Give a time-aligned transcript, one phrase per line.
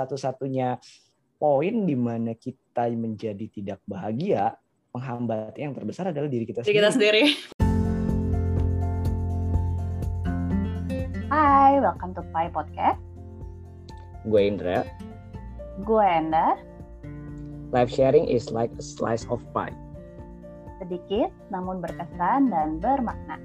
[0.00, 0.80] satu-satunya
[1.36, 4.56] poin di mana kita menjadi tidak bahagia,
[4.96, 7.24] penghambat yang terbesar adalah diri kita Diri kita sendiri.
[7.36, 7.60] sendiri.
[11.28, 12.96] Hai, welcome to Pai Podcast.
[14.24, 14.88] Gue Indra.
[15.84, 16.56] Gue Enda,
[17.70, 19.72] Life sharing is like a slice of pie.
[20.80, 23.36] sedikit namun berkesan dan bermakna.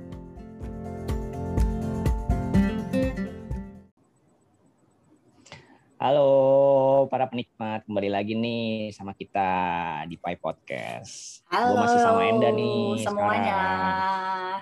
[6.06, 9.50] Halo para penikmat, kembali lagi nih sama kita
[10.06, 11.42] di Pai Podcast.
[11.50, 11.74] Halo.
[11.74, 13.42] Gue masih sama Enda nih semuanya.
[13.42, 14.62] sekarang.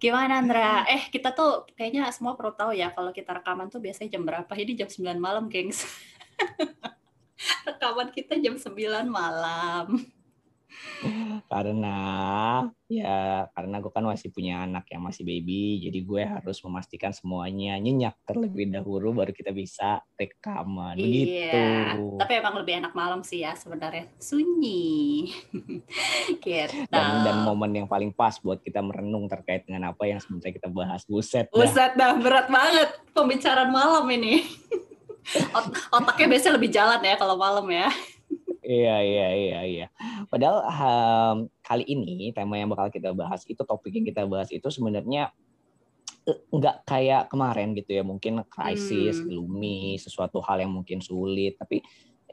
[0.00, 0.88] Gimana Andra?
[0.88, 4.48] Eh, kita tuh kayaknya semua perlu tahu ya kalau kita rekaman tuh biasanya jam berapa?
[4.48, 5.84] Ini jam 9 malam, gengs.
[7.68, 10.08] rekaman kita jam 9 malam.
[11.52, 11.96] Karena
[12.84, 17.76] ya karena gue kan masih punya anak yang masih baby, jadi gue harus memastikan semuanya
[17.80, 20.96] nyenyak terlebih dahulu baru kita bisa rekaman.
[20.96, 21.54] Begitu.
[21.54, 21.98] Iya.
[22.20, 24.08] Tapi emang lebih enak malam sih ya sebenarnya.
[24.18, 25.30] Sunyi.
[26.44, 26.76] gitu.
[26.88, 30.68] Dan, dan momen yang paling pas buat kita merenung terkait dengan apa yang sebenarnya kita
[30.72, 31.04] bahas.
[31.04, 31.56] Buset dah.
[31.56, 34.42] Buset dah, berat banget pembicaraan malam ini.
[35.56, 37.88] Ot- Otaknya biasanya lebih jalan ya kalau malam ya.
[38.64, 39.86] Iya, iya, iya, iya.
[40.32, 44.64] Padahal em, kali ini tema yang bakal kita bahas itu topik yang kita bahas itu
[44.72, 45.28] sebenarnya
[46.24, 48.02] eh, nggak kayak kemarin gitu ya.
[48.02, 49.28] Mungkin krisis, Hmm.
[49.28, 51.60] gloomy, sesuatu hal yang mungkin sulit.
[51.60, 51.84] Tapi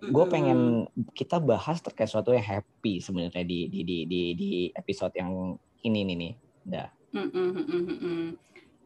[0.02, 5.13] gue pengen kita bahas terkait sesuatu yang happy sebenarnya di di di di, di episode
[5.13, 6.33] yang ini nih nih.
[6.65, 6.89] Dah.
[7.11, 8.21] Mm-mm, mm-mm.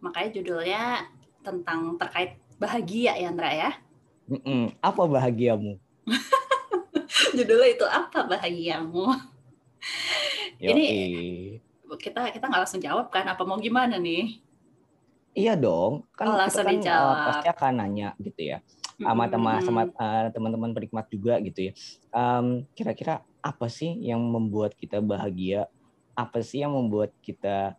[0.01, 0.83] Makanya judulnya
[1.45, 3.71] tentang terkait bahagia ya Andra ya.
[4.25, 4.73] Mm-mm.
[4.81, 5.77] Apa bahagiamu?
[7.35, 9.05] Judulnya itu apa bahagiamu?
[10.63, 11.97] Ini- Yoi.
[12.01, 13.23] Kita kita nggak langsung jawab kan?
[13.29, 14.41] Apa mau gimana nih?
[15.35, 18.63] Iya dong, kan Oh, kita langsung kan uh, pasti akan nanya gitu ya.
[18.95, 21.71] sama teman sama uh, teman-teman penikmat juga gitu ya.
[22.15, 25.67] Em, kira-kira apa sih yang membuat kita bahagia?
[26.15, 27.75] Apa sih yang membuat kita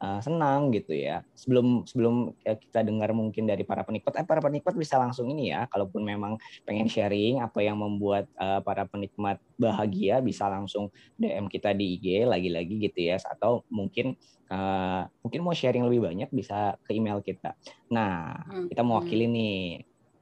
[0.00, 1.22] uh, senang gitu ya?
[1.36, 5.52] Sebelum sebelum uh, kita dengar mungkin dari para penikmat, eh, para penikmat bisa langsung ini
[5.52, 5.68] ya.
[5.68, 10.88] Kalaupun memang pengen sharing apa yang membuat uh, para penikmat bahagia, bisa langsung
[11.20, 13.20] DM kita di IG lagi-lagi gitu ya.
[13.20, 14.16] Atau mungkin
[14.50, 17.54] uh, mungkin mau sharing lebih banyak bisa ke email kita.
[17.92, 18.40] Nah,
[18.72, 18.88] kita mm.
[18.88, 19.56] mewakili nih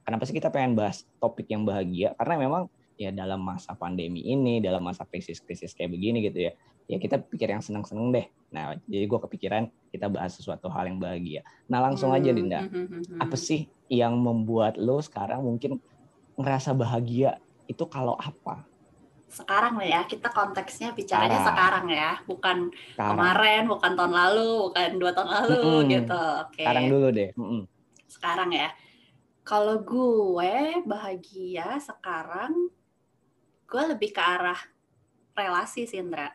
[0.03, 2.63] kenapa sih kita pengen bahas topik yang bahagia karena memang
[2.99, 6.53] ya dalam masa pandemi ini dalam masa krisis-krisis kayak begini gitu ya
[6.91, 9.63] ya kita pikir yang seneng-seneng deh nah jadi gue kepikiran
[9.93, 13.19] kita bahas sesuatu hal yang bahagia nah langsung aja Hmm, Dinda hmm, hmm, hmm, hmm.
[13.21, 15.77] apa sih yang membuat lo sekarang mungkin
[16.39, 17.37] ngerasa bahagia
[17.69, 18.65] itu kalau apa
[19.29, 21.47] Sekarang lah ya, kita konteksnya bicaranya Sekarang.
[21.53, 22.57] sekarang ya, bukan
[22.93, 25.85] sekarang kemarin, bukan tahun lalu, bukan dua tahun lalu Mm-mm.
[25.93, 26.21] gitu.
[26.43, 26.63] Oke.
[26.63, 27.61] sekarang dulu deh Mm-mm.
[28.09, 28.69] sekarang ya.
[29.45, 32.53] Kalau gue bahagia sekarang,
[33.69, 34.59] gue lebih ke arah
[35.37, 36.29] relasi sih Indra.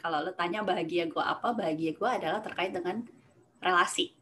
[0.00, 3.04] Kalau lo tanya bahagia gue apa, bahagia gue adalah terkait dengan
[3.60, 4.16] relasi.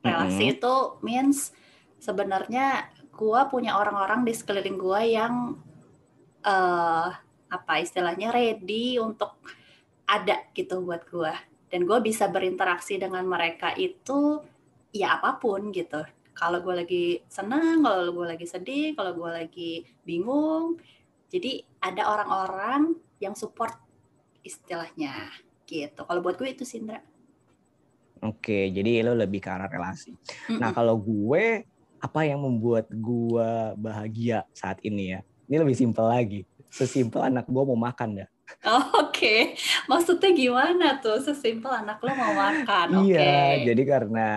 [0.00, 0.54] Relasi Mm-mm.
[0.56, 0.74] itu
[1.04, 1.52] means
[2.00, 5.34] sebenarnya gue punya orang-orang di sekeliling gue yang
[6.40, 7.10] eh
[7.50, 9.36] apa istilahnya ready untuk
[10.06, 11.34] ada gitu buat gue
[11.68, 14.40] dan gue bisa berinteraksi dengan mereka itu
[14.94, 16.00] ya apa pun gitu
[16.32, 19.72] kalau gue lagi senang kalau gue lagi sedih kalau gue lagi
[20.06, 20.78] bingung
[21.30, 23.76] jadi ada orang-orang yang support
[24.42, 25.30] istilahnya
[25.64, 27.00] gitu kalau buat gue itu sih Indra
[28.20, 30.12] oke jadi lo lebih ke arah relasi
[30.58, 30.76] Nah Mm-mm.
[30.76, 31.64] kalau gue
[32.00, 35.20] apa yang membuat gue bahagia saat ini ya?
[35.52, 36.48] Ini lebih simpel lagi.
[36.72, 38.28] Sesimpel anak gue mau makan dah.
[38.66, 39.54] Oh, Oke,
[39.86, 41.20] maksudnya gimana tuh?
[41.22, 42.86] Sesimpel anak lo mau makan?
[43.06, 44.28] Iya, jadi karena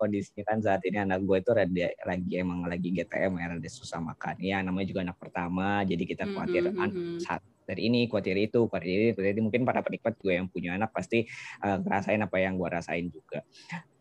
[0.00, 4.00] kondisinya kan saat ini anak gue itu rada, lagi emang lagi GTM ya, rada susah
[4.02, 4.34] makan.
[4.42, 7.20] Ya namanya juga anak pertama, jadi kita khawatir an- mhm.
[7.22, 9.42] saat dari ini, khawatir itu, khawatir ini, khawatir itu.
[9.46, 11.22] Mungkin para penikmat gue yang punya anak pasti
[11.62, 13.46] eh, ngerasain apa yang gue rasain juga.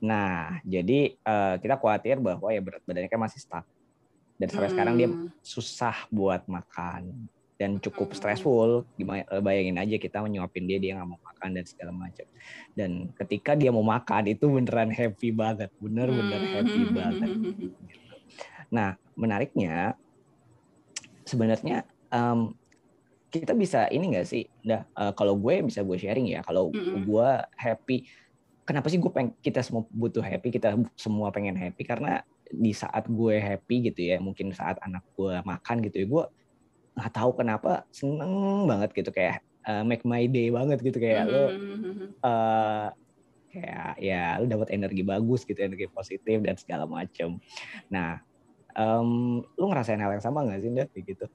[0.01, 3.65] Nah, jadi eh, kita khawatir bahwa ya berat badannya kan masih stuck.
[4.39, 7.27] Dan sampai sekarang dia Hmm, susah buat makan
[7.59, 8.17] dan cukup Hmm.
[8.23, 12.23] stressful gimana eh, bayangin aja kita menyuapin dia dia nggak mau makan dan segala macam
[12.71, 17.43] dan ketika dia mau makan itu beneran happy banget bener-bener hmm, happy hmm, banget hmm,
[17.43, 17.71] hmm, hmm.
[18.71, 19.99] nah menariknya
[21.27, 21.83] sebenarnya
[22.15, 22.55] em,
[23.29, 27.05] kita bisa ini nggak sih nah eh, kalau gue bisa gue sharing ya kalau Mm-mm.
[27.05, 28.09] gue happy
[28.65, 33.05] kenapa sih gue pengen kita semua butuh happy kita semua pengen happy karena di saat
[33.05, 36.23] gue happy gitu ya mungkin saat anak gue makan gitu ya gue
[36.97, 41.53] nggak tahu kenapa seneng banget gitu kayak eh, make my day banget gitu kayak lo
[41.53, 42.87] Hmm, hmm, hmm, eh
[43.49, 47.41] kayak ya lu dapat energi bagus gitu energi positif dan segala macem
[47.89, 48.21] nah
[48.77, 50.85] um, lu ngerasain hal yang sama nggak sih Nda?
[50.93, 51.25] gitu.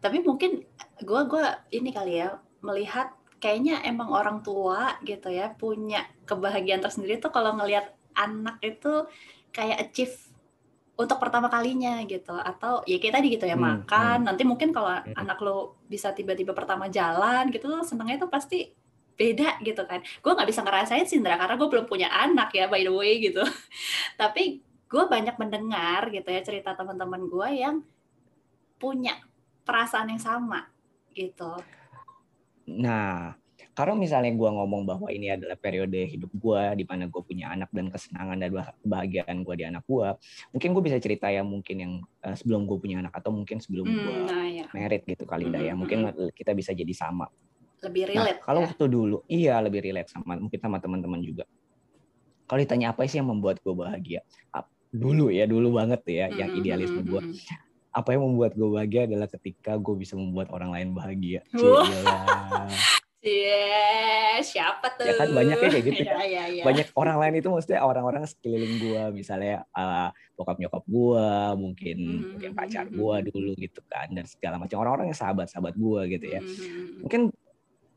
[0.00, 0.64] Tapi mungkin
[1.00, 7.16] gue gua ini kali ya melihat kayaknya emang orang tua gitu ya punya kebahagiaan tersendiri
[7.16, 9.08] tuh kalau ngelihat anak itu
[9.48, 10.12] kayak achieve
[11.00, 12.36] untuk pertama kalinya gitu.
[12.36, 14.28] Atau ya kayak tadi gitu ya Hmm, makan.
[14.28, 15.16] nanti mungkin kalau Hmm.
[15.16, 18.68] anak lo bisa tiba-tiba pertama jalan gitu senangnya tuh pasti
[19.16, 20.04] beda gitu kan.
[20.20, 23.16] Gue nggak bisa ngerasain sih Indra karena gue belum punya anak ya by the way
[23.24, 23.40] gitu.
[24.20, 27.80] Tapi gue banyak mendengar gitu ya cerita teman-teman gue yang
[28.76, 29.16] punya
[29.70, 30.66] perasaan yang sama
[31.14, 31.62] gitu
[32.70, 33.34] Nah,
[33.74, 37.66] kalau misalnya gue ngomong bahwa ini adalah periode hidup gue di mana gue punya anak
[37.74, 40.08] dan kesenangan dan bah- kebahagiaan gue di anak gue,
[40.54, 43.90] mungkin gue bisa cerita ya mungkin yang eh, sebelum gue punya anak atau mungkin sebelum
[43.90, 45.74] gue Hmm, nah ya merit gitu kali dah ya.
[45.74, 45.98] Mm, Mungkin
[46.30, 47.26] kita bisa jadi sama.
[47.82, 48.66] lebih Nah, relate kalau ya.
[48.70, 51.44] waktu dulu, iya lebih relate sama mungkin sama teman-teman juga.
[52.46, 54.20] Kalau ditanya apa sih yang membuat gue bahagia?
[54.90, 57.22] Dulu ya, dulu banget ya, yang Mm, idealisme mm, gue.
[57.22, 57.38] mm,
[57.90, 61.42] Apa yang membuat gue bahagia adalah ketika gue bisa membuat orang lain bahagia.
[63.20, 65.04] Iya, siapa tuh?
[65.04, 66.62] Ya kan, banyak ya kayak gitu Iya, iya, iya.
[66.64, 70.08] banyak orang lain itu maksudnya orang-orang sekeliling gua misalnya uh,
[70.40, 73.28] bokap nyokap gua mungkin Mhm, mungkin mhm, pacar gua mhm.
[73.28, 77.20] dulu gitu kan dan segala macam orang-orang yang sahabat-sahabat gua gitu ya Mm, mungkin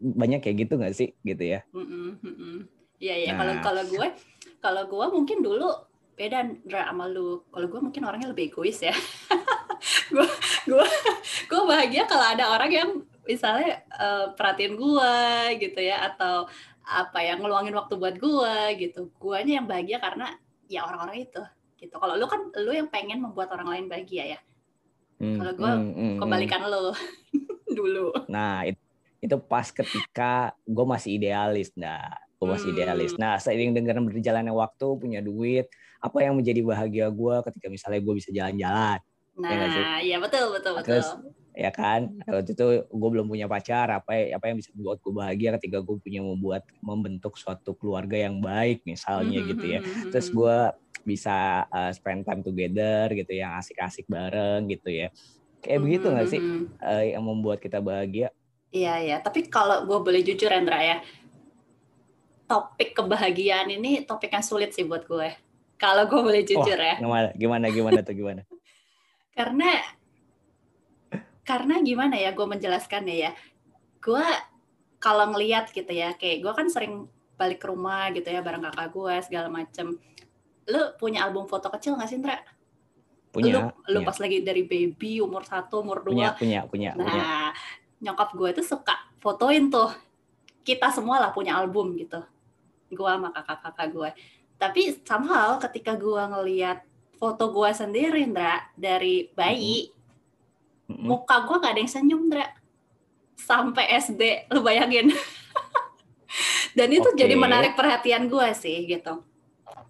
[0.03, 1.63] banyak kayak gitu nggak sih gitu ya.
[2.99, 3.31] Iya, iya.
[3.31, 3.39] Nah.
[3.39, 4.07] Kalau kalau gue,
[4.59, 5.71] kalau gue mungkin dulu
[6.19, 7.43] beda sama lu.
[7.47, 8.91] Kalau gue mungkin orangnya lebih egois ya.
[10.09, 10.27] gue
[10.69, 10.87] gue
[11.47, 12.89] gue bahagia kalau ada orang yang
[13.23, 15.15] misalnya eh, perhatiin gue
[15.59, 16.47] gitu ya atau
[16.83, 19.07] apa yang ngeluangin waktu buat gue gitu.
[19.15, 20.35] Guanya yang bahagia karena
[20.67, 21.41] ya orang-orang itu
[21.79, 21.95] gitu.
[21.95, 24.39] Kalau lu kan lu yang pengen membuat orang lain bahagia ya.
[25.19, 26.19] Hmm, Kalau gua hmm, hmm, hmm.
[26.19, 26.83] Kebalikan lu
[27.79, 28.07] dulu.
[28.27, 28.79] nah it-
[29.23, 32.75] itu pas ketika gue masih idealis nah gue masih Hmm.
[32.75, 35.71] idealis nah seiring dengan berjalannya waktu punya duit
[36.03, 38.99] apa yang menjadi bahagia gua ketika misalnya gue bisa jalan-jalan?
[39.33, 40.85] Nah, iya betul betul betul.
[40.85, 41.07] Terus
[41.53, 42.13] ya kan?
[42.25, 45.97] Waktu itu gue belum punya pacar apa apa yang bisa membuat gue bahagia ketika gue
[45.97, 49.79] punya membuat membentuk suatu keluarga yang baik misalnya Mhm, gitu ya.
[49.81, 50.35] mhm, mhm, terus mhm.
[50.37, 50.57] gue
[51.03, 51.37] bisa
[51.67, 55.09] uh, spend time together gitu yang asik-asik bareng gitu ya.
[55.63, 56.41] Kayak begitu nggak sih?
[56.83, 58.29] uh, yang membuat kita bahagia?
[58.73, 60.97] Iya ya, tapi kalau gue boleh jujur Rendra ya,
[62.49, 65.29] topik kebahagiaan ini topik yang sulit sih buat gue.
[65.77, 68.41] Kalau gue boleh jujur ya, gimana gimana gimana tuh gimana
[69.33, 69.69] karena
[71.43, 73.31] karena gimana ya gue menjelaskannya ya,
[73.99, 74.25] gue
[75.03, 78.89] kalau ngelihat gitu ya, kayak gue kan sering balik ke rumah gitu ya bareng kakak
[78.95, 79.99] gue segala macem.
[80.69, 82.39] Lu punya album foto kecil nggak sih Ndra?
[83.33, 83.59] punya lu,
[83.89, 87.49] lu punya pas lagi dari baby umur satu umur punya dua punya punya punya Nah,
[87.97, 89.89] nyokap gue tuh suka fotoin tuh.
[90.61, 92.21] Kita semua lah punya album gitu.
[92.93, 94.09] Gue sama kakak-kakak gue.
[94.61, 96.85] Tapi somehow ketika gue ngeliat
[97.23, 99.87] foto gue sendiri, Ndra, dari bayi,
[100.91, 101.07] Mm-mm.
[101.07, 102.51] muka gue gak ada yang senyum, Ndra.
[103.39, 105.07] Sampai SD, lu bayangin.
[106.77, 107.15] Dan itu Oke.
[107.15, 109.23] jadi menarik perhatian gue sih, gitu.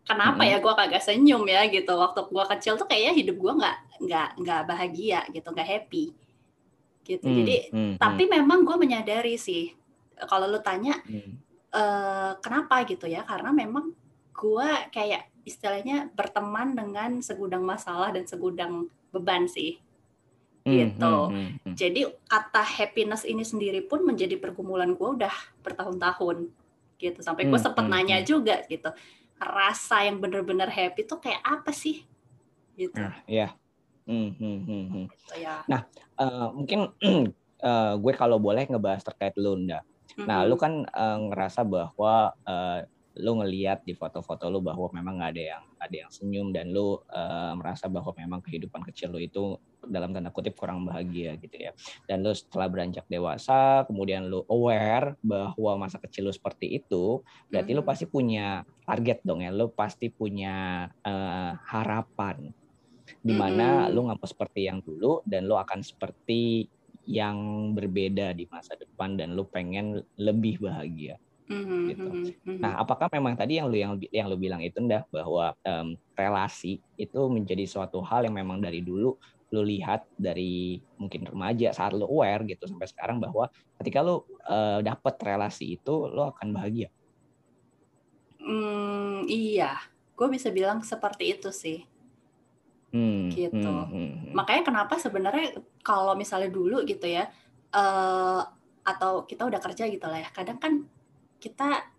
[0.05, 0.51] Kenapa Mm-mm.
[0.53, 1.97] ya gue kagak senyum ya gitu.
[1.97, 6.13] Waktu gue kecil tuh kayaknya hidup gue nggak nggak nggak bahagia gitu, nggak happy.
[7.01, 7.25] Gitu.
[7.25, 9.73] Hmm, Jadi hmm, tapi memang gue menyadari sih
[10.27, 11.31] kalau lu tanya hmm,
[11.71, 13.91] eh, kenapa gitu ya karena memang
[14.31, 19.79] gue kayak istilahnya berteman dengan segudang masalah dan segudang beban sih
[20.63, 21.13] hmm, gitu.
[21.27, 21.75] hmm, hmm, hmm.
[21.75, 26.47] jadi kata happiness ini sendiri pun menjadi pergumulan gue udah bertahun-tahun
[26.97, 28.27] gitu sampai gue Hmm, sempet hmm, nanya hmm.
[28.27, 28.89] juga gitu
[29.43, 32.07] rasa yang bener-bener happy tuh kayak apa sih
[32.79, 33.53] gitu, Nah, ya.
[34.03, 35.05] Hmm, hmm, hmm, hmm.
[35.11, 35.63] Gitu ya
[36.13, 36.79] Eh, mungkin
[37.69, 39.81] eh, gue kalau boleh ngebahas terkait lu, Nda.
[40.23, 40.49] Nah, Mm-mm.
[40.49, 42.37] lu kan eh, ngerasa bahwa
[43.21, 46.97] lu ngeliat di foto-foto lu bahwa memang nggak ada yang ada yang senyum dan lu
[47.13, 51.71] eh, merasa bahwa memang kehidupan kecil lu itu dalam tanda kutip kurang bahagia gitu ya.
[52.07, 57.19] Dan lu setelah beranjak dewasa, kemudian lu aware bahwa masa kecil lu seperti itu,
[57.51, 57.89] berarti lu Mhm.
[57.91, 59.51] pasti punya target dong ya.
[59.51, 62.47] Lu pasti punya eh, harapan
[63.23, 63.93] di mana Mhm.
[63.95, 66.67] lu nggak mau seperti yang dulu dan lu akan seperti
[67.03, 67.37] yang
[67.75, 71.19] berbeda di masa depan dan lu pengen lebih bahagia.
[71.43, 72.07] Mhm, gitu.
[72.07, 72.61] mhm, mhm.
[72.63, 76.79] Nah, apakah memang tadi yang lu yang yang lu bilang itu ndah bahwa em, relasi
[76.95, 79.19] itu menjadi suatu hal yang memang dari dulu
[79.53, 83.45] lu lihat dari mungkin remaja saat lu aware gitu sampai sekarang bahwa
[83.77, 86.89] ketika lu eh, dapet relasi itu lu akan bahagia.
[88.43, 89.77] Hmm, iya,
[90.17, 91.85] gue bisa bilang seperti itu sih.
[92.93, 93.53] Hmm, Gitu.
[93.57, 94.33] hmm, hmm, hmm.
[94.37, 97.29] Makanya kenapa sebenarnya kalau misalnya dulu gitu ya,
[97.73, 98.41] eh
[98.83, 100.83] atau kita udah kerja gitu lah ya, kadang kan
[101.43, 101.91] kita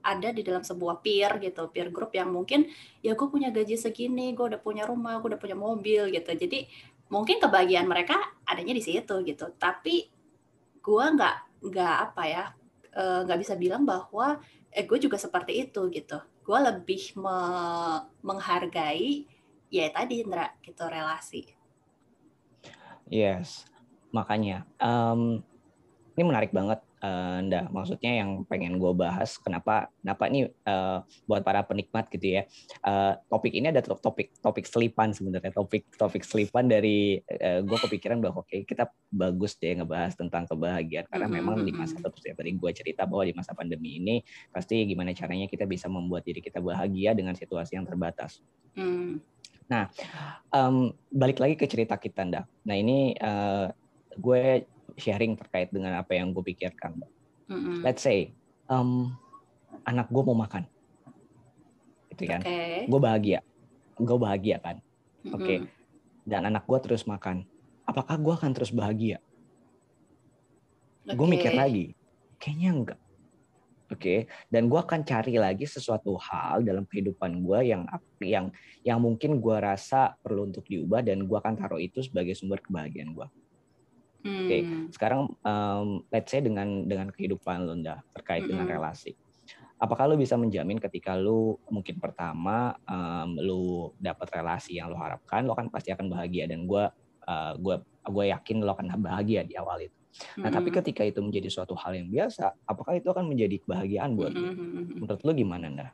[0.00, 2.64] ada di dalam sebuah peer gitu, peer group yang mungkin
[3.04, 6.32] ya gue punya gaji segini, gue udah punya rumah, gue udah punya mobil gitu.
[6.32, 6.64] Jadi
[7.12, 8.16] mungkin kebahagiaan mereka
[8.48, 9.52] adanya di situ gitu.
[9.60, 10.08] Tapi
[10.80, 12.44] gue nggak nggak apa ya
[12.96, 14.40] eh, nggak bisa bilang bahwa
[14.72, 16.16] eh gue juga seperti itu gitu.
[16.40, 17.36] Gue lebih me
[18.24, 19.28] menghargai
[19.68, 21.44] ya tadi Indra gitu relasi.
[23.10, 23.66] Yes,
[24.14, 25.42] makanya um,
[26.14, 27.68] ini menarik banget uh, Nda.
[27.72, 32.42] Maksudnya yang pengen gue bahas kenapa kenapa ini uh, buat para penikmat gitu ya.
[32.84, 38.20] Uh, topik ini ada topik topik selipan sebenarnya topik topik selipan dari uh, gue kepikiran
[38.20, 41.44] bahwa oke okay, kita bagus deh ngebahas tentang kebahagiaan karena mm -hmm.
[41.44, 45.12] memang di masa terus ya tadi gue cerita bahwa di masa pandemi ini pasti gimana
[45.16, 48.44] caranya kita bisa membuat diri kita bahagia dengan situasi yang terbatas.
[48.76, 49.20] Mm.
[49.70, 49.86] Nah,
[50.50, 52.42] um, balik lagi ke cerita kita, Nda.
[52.66, 53.70] Nah, ini uh,
[54.18, 54.66] gue
[54.96, 56.98] sharing terkait dengan apa yang gue pikirkan.
[57.50, 57.82] Mm-hmm.
[57.82, 58.34] Let's say,
[58.70, 59.14] um,
[59.86, 60.66] anak gue mau makan,
[62.14, 62.40] gitu kan?
[62.42, 62.86] Okay.
[62.86, 63.40] Gue bahagia,
[63.98, 64.76] gue bahagia kan?
[64.80, 65.34] Mm-hmm.
[65.34, 65.44] Oke.
[65.44, 65.58] Okay.
[66.24, 67.44] Dan anak gue terus makan,
[67.84, 69.18] apakah gue akan terus bahagia?
[71.04, 71.16] Okay.
[71.18, 71.98] Gue mikir lagi,
[72.38, 73.00] kayaknya enggak.
[73.90, 74.18] Oke, okay?
[74.46, 77.82] dan gue akan cari lagi sesuatu hal dalam kehidupan gue yang
[78.22, 78.46] yang
[78.86, 83.10] yang mungkin gue rasa perlu untuk diubah dan gue akan taruh itu sebagai sumber kebahagiaan
[83.18, 83.26] gue.
[84.20, 84.44] Hmm.
[84.44, 84.62] Oke, okay.
[84.92, 87.72] sekarang um, let's say dengan dengan kehidupan lo
[88.12, 88.50] terkait hmm.
[88.52, 89.16] dengan relasi,
[89.80, 93.62] apakah lo bisa menjamin ketika lo mungkin pertama um, lo
[93.96, 96.84] dapat relasi yang lo harapkan, lo kan pasti akan bahagia dan gue
[97.24, 99.96] uh, gue gue yakin lo akan bahagia di awal itu.
[100.10, 100.52] Nah, mm-hmm.
[100.52, 105.00] tapi ketika itu menjadi suatu hal yang biasa, apakah itu akan menjadi kebahagiaan buat mm-hmm.
[105.00, 105.88] Menurut lo gimana, Nda?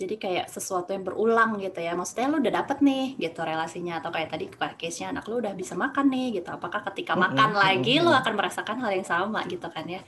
[0.00, 1.92] Jadi kayak sesuatu yang berulang gitu ya.
[1.92, 4.48] Maksudnya lo udah dapet nih gitu relasinya atau kayak tadi
[4.80, 6.48] case-nya anak lo udah bisa makan nih gitu.
[6.48, 7.36] Apakah ketika mm-hmm.
[7.36, 8.08] makan lagi mm-hmm.
[8.08, 10.00] lo akan merasakan hal yang sama gitu kan ya?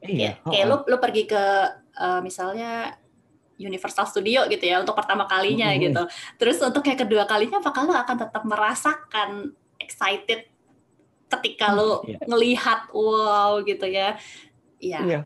[0.00, 0.40] Iya.
[0.40, 1.44] Kayak, kayak lo lo pergi ke
[2.00, 2.96] uh, misalnya
[3.60, 5.84] Universal Studio gitu ya untuk pertama kalinya mm-hmm.
[5.92, 6.02] gitu.
[6.40, 10.48] Terus untuk kayak kedua kalinya apakah lo akan tetap merasakan excited
[11.28, 12.22] ketika hmm, lo yeah.
[12.24, 14.16] ngelihat wow gitu ya
[14.78, 15.22] ya yeah.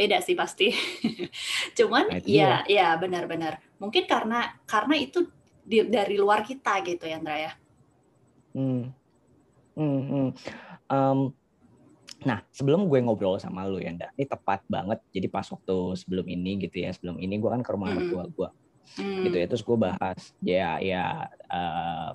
[0.00, 0.72] Beda sih pasti
[1.78, 5.28] cuman nah, ya ya benar-benar mungkin karena karena itu
[5.60, 7.52] di, dari luar kita gitu ya Andra ya
[8.56, 8.82] hmm.
[9.76, 10.28] Hmm, hmm.
[10.90, 11.20] Um,
[12.20, 15.00] Nah, sebelum gue ngobrol sama lu ya, Nda, ini tepat banget.
[15.08, 18.12] Jadi pas waktu sebelum ini gitu ya, sebelum ini gue kan ke rumah hmm.
[18.12, 18.48] tua gue,
[19.00, 19.24] hmm.
[19.24, 19.46] gitu ya.
[19.48, 22.12] Terus gue bahas, ya ya uh,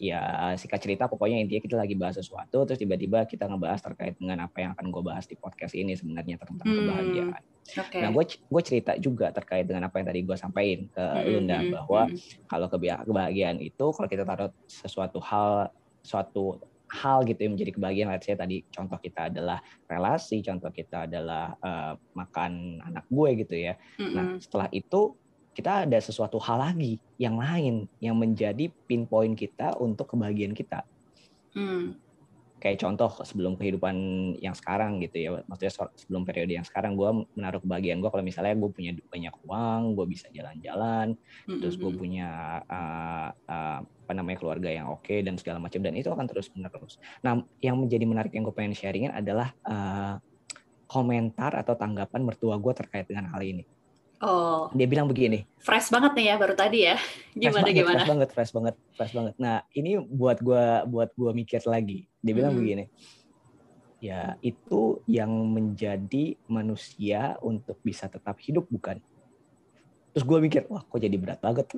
[0.00, 4.48] ya singkat cerita pokoknya intinya kita lagi bahas sesuatu terus tiba-tiba kita ngebahas terkait dengan
[4.48, 6.76] apa yang akan gue bahas di podcast ini sebenarnya tentang hmm.
[6.80, 7.42] kebahagiaan.
[7.70, 8.00] Okay.
[8.00, 11.28] Nah gue gue cerita juga terkait dengan apa yang tadi gue sampaikan ke hmm.
[11.28, 12.16] Lunda hmm, bahwa hmm.
[12.48, 15.68] kalau kebahagiaan itu kalau kita taruh sesuatu hal
[16.00, 21.06] suatu hal gitu yang menjadi kebahagiaan let's say tadi contoh kita adalah relasi contoh kita
[21.06, 24.14] adalah uh, makan anak gue gitu ya mm-hmm.
[24.16, 25.14] nah setelah itu
[25.50, 30.86] kita ada sesuatu hal lagi yang lain yang menjadi pinpoint kita untuk kebahagiaan kita.
[31.52, 31.98] Hmm.
[32.60, 33.96] Kayak contoh sebelum kehidupan
[34.36, 38.52] yang sekarang gitu ya, maksudnya sebelum periode yang sekarang gue menaruh kebahagiaan gue kalau misalnya
[38.52, 41.16] gue punya banyak uang, gue bisa jalan-jalan,
[41.48, 41.56] hmm.
[41.56, 41.98] terus gue hmm.
[41.98, 42.28] punya
[42.68, 46.52] uh, uh, apa namanya keluarga yang oke okay, dan segala macam dan itu akan terus
[46.52, 47.00] menerus.
[47.24, 50.20] Nah, yang menjadi menarik yang gue pengen sharingin adalah uh,
[50.84, 53.64] komentar atau tanggapan mertua gue terkait dengan hal ini
[54.20, 54.68] Oh.
[54.76, 55.48] Dia bilang begini.
[55.56, 56.96] Fresh banget nih ya baru tadi ya.
[57.32, 57.96] Gimana fresh banget, gimana?
[57.96, 59.34] Fresh banget, fresh banget, fresh banget.
[59.40, 62.04] Nah, ini buat gua buat gua mikir lagi.
[62.20, 62.60] Dia bilang hmm.
[62.60, 62.84] begini.
[64.00, 68.96] Ya, itu yang menjadi manusia untuk bisa tetap hidup bukan?
[70.10, 71.70] Terus gue mikir, wah kok jadi berat banget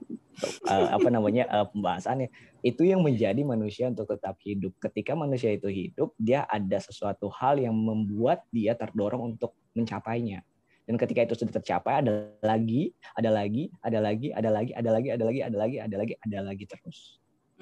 [0.70, 2.30] uh, apa namanya uh, pembahasannya.
[2.62, 4.70] Itu yang menjadi manusia untuk tetap hidup.
[4.78, 10.46] Ketika manusia itu hidup, dia ada sesuatu hal yang membuat dia terdorong untuk mencapainya
[10.88, 15.08] dan ketika itu sudah tercapai ada lagi ada lagi ada lagi ada lagi ada lagi
[15.10, 16.98] ada lagi ada lagi ada lagi ada lagi terus.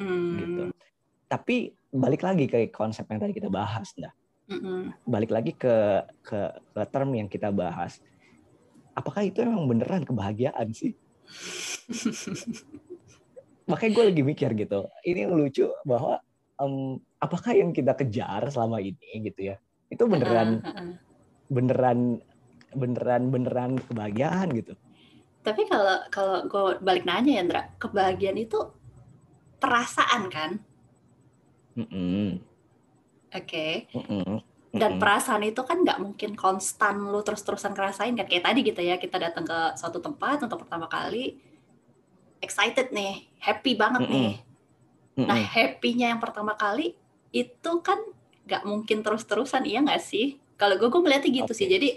[0.00, 0.40] Hmm.
[0.40, 0.62] gitu
[1.28, 4.10] tapi balik lagi ke konsep yang tadi kita bahas dah
[4.48, 5.04] hmm.
[5.04, 6.40] balik lagi ke, ke
[6.72, 8.00] ke term yang kita bahas.
[8.96, 10.98] Apakah itu emang beneran kebahagiaan sih?
[13.70, 14.90] Makanya gue lagi mikir gitu.
[15.06, 16.18] Ini yang lucu bahwa
[16.60, 19.56] um, apakah yang kita kejar selama ini gitu ya
[19.90, 20.62] itu beneran
[21.50, 22.22] beneran
[22.74, 24.74] beneran beneran kebahagiaan gitu
[25.40, 28.60] tapi kalau kalau gue balik nanya ya Ndra kebahagiaan itu
[29.56, 30.50] perasaan kan
[31.76, 32.28] mm -mm.
[33.32, 33.88] oke okay.
[33.96, 34.36] mm -mm.
[34.76, 39.00] dan perasaan itu kan nggak mungkin konstan lu terus-terusan ngerasain kan kayak tadi gitu ya
[39.00, 41.40] kita datang ke suatu tempat untuk pertama kali
[42.44, 44.14] excited nih happy banget mm -mm.
[44.14, 45.26] nih mm -mm.
[45.26, 46.92] nah happynya yang pertama kali
[47.32, 47.96] itu kan
[48.44, 51.58] nggak mungkin terus-terusan iya nggak sih kalau gue gue melihatnya gitu okay.
[51.64, 51.88] sih jadi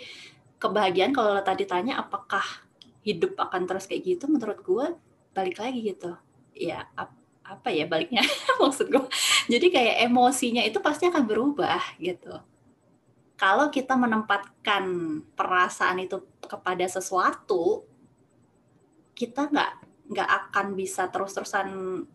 [0.63, 2.43] kebahagiaan kalau tadi tanya apakah
[3.03, 4.85] hidup akan terus kayak gitu menurut gue
[5.35, 6.15] balik lagi gitu.
[6.55, 8.23] Ya ap- apa ya baliknya?
[8.63, 9.03] Maksud gue
[9.51, 12.39] jadi kayak emosinya itu pasti akan berubah gitu.
[13.35, 14.83] Kalau kita menempatkan
[15.35, 17.83] perasaan itu kepada sesuatu
[19.13, 19.71] kita nggak
[20.03, 21.67] nggak akan bisa terus-terusan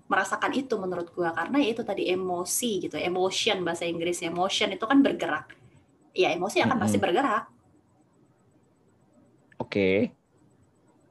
[0.08, 4.84] merasakan itu menurut gue karena ya itu tadi emosi gitu emotion bahasa Inggris emotion itu
[4.88, 5.52] kan bergerak.
[6.16, 7.04] Ya emosi akan pasti Mm-mm.
[7.04, 7.57] bergerak
[9.68, 10.16] Oke.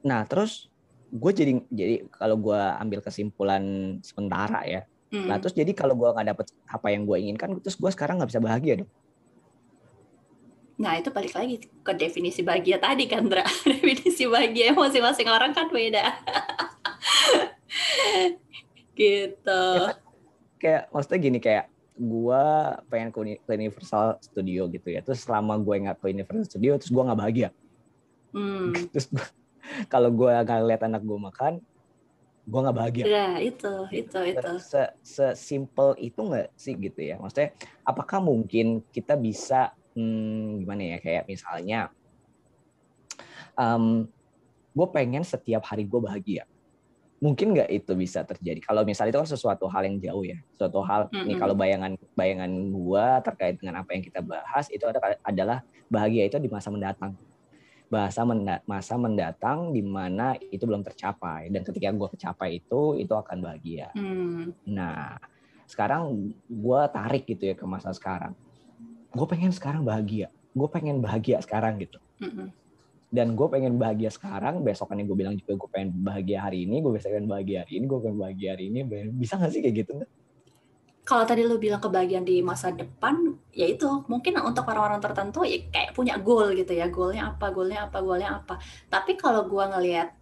[0.02, 0.66] Nah, terus
[1.14, 3.62] gue jadi jadi kalau gue ambil kesimpulan
[4.02, 4.82] sementara ya.
[5.14, 5.30] Hmm.
[5.30, 8.34] Nah, terus jadi kalau gue nggak dapet apa yang gue inginkan, terus gue sekarang nggak
[8.34, 8.90] bisa bahagia dong.
[10.78, 13.46] Nah, itu balik lagi ke definisi bahagia tadi kan, Dra.
[13.70, 16.02] definisi bahagia masing-masing orang kan beda.
[18.98, 19.62] gitu.
[19.70, 19.96] Ya kan?
[20.58, 22.44] Kayak maksudnya gini kayak gue
[22.90, 24.98] pengen ke, ke Universal Studio gitu ya.
[25.06, 27.50] Terus selama gue nggak ke Universal Studio, terus gue nggak bahagia.
[28.34, 28.72] Hmm.
[28.92, 29.06] Terus
[29.92, 31.52] kalau gue nggak lihat anak gue makan,
[32.48, 33.04] gue nggak bahagia.
[33.04, 34.50] Ya, itu, itu, itu.
[34.60, 37.52] se sesimpel itu nggak sih gitu ya maksudnya
[37.84, 41.92] apakah mungkin kita bisa hmm, gimana ya kayak misalnya
[44.78, 46.46] gue pengen setiap hari gue bahagia
[47.18, 50.78] mungkin nggak itu bisa terjadi kalau misalnya itu kan sesuatu hal yang jauh ya suatu
[50.86, 51.40] hal nih Mm-mm.
[51.42, 55.58] kalau bayangan bayangan gue terkait dengan apa yang kita bahas itu ada, adalah
[55.90, 57.18] bahagia itu di masa mendatang
[57.88, 63.12] bahasa menda- masa mendatang di mana itu belum tercapai dan ketika gue kecapai itu itu
[63.12, 64.52] akan bahagia Hmm.
[64.68, 65.16] Nah,
[65.68, 68.32] sekarang gue tarik gitu ya ke masa sekarang.
[69.12, 70.32] Gue pengen sekarang bahagia.
[70.56, 72.00] Gue pengen bahagia sekarang gitu.
[72.24, 72.48] Mm-mm.
[73.08, 74.60] Dan gue pengen bahagia sekarang.
[74.64, 76.80] Besokannya gue bilang juga gue pengen bahagia hari ini.
[76.80, 77.84] Gue pengen bahagia hari ini.
[77.84, 78.80] Gue pengen bahagia hari ini.
[79.16, 79.92] Bisa gak sih kayak gitu?
[81.08, 85.64] Kalau tadi lu bilang kebahagiaan di masa depan, ya itu mungkin untuk orang-orang tertentu ya
[85.72, 88.60] kayak punya goal gitu ya, goalnya apa, goalnya apa, goalnya apa.
[88.92, 90.12] Tapi kalau gua ngelihat,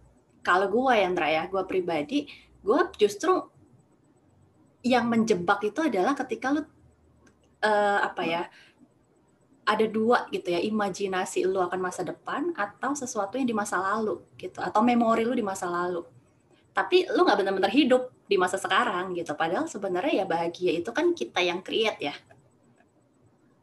[0.47, 2.31] kalau gua yang ya, gua pribadi,
[2.63, 3.35] gua justru
[4.79, 6.63] yang menjebak itu adalah ketika lu
[7.67, 8.47] eh, apa ya,
[9.67, 14.23] ada dua gitu ya, imajinasi lu akan masa depan atau sesuatu yang di masa lalu
[14.39, 16.07] gitu, atau memori lu di masa lalu.
[16.71, 19.31] Tapi lu nggak benar-benar hidup di masa sekarang gitu.
[19.33, 22.15] Padahal sebenarnya ya bahagia itu kan kita yang create ya.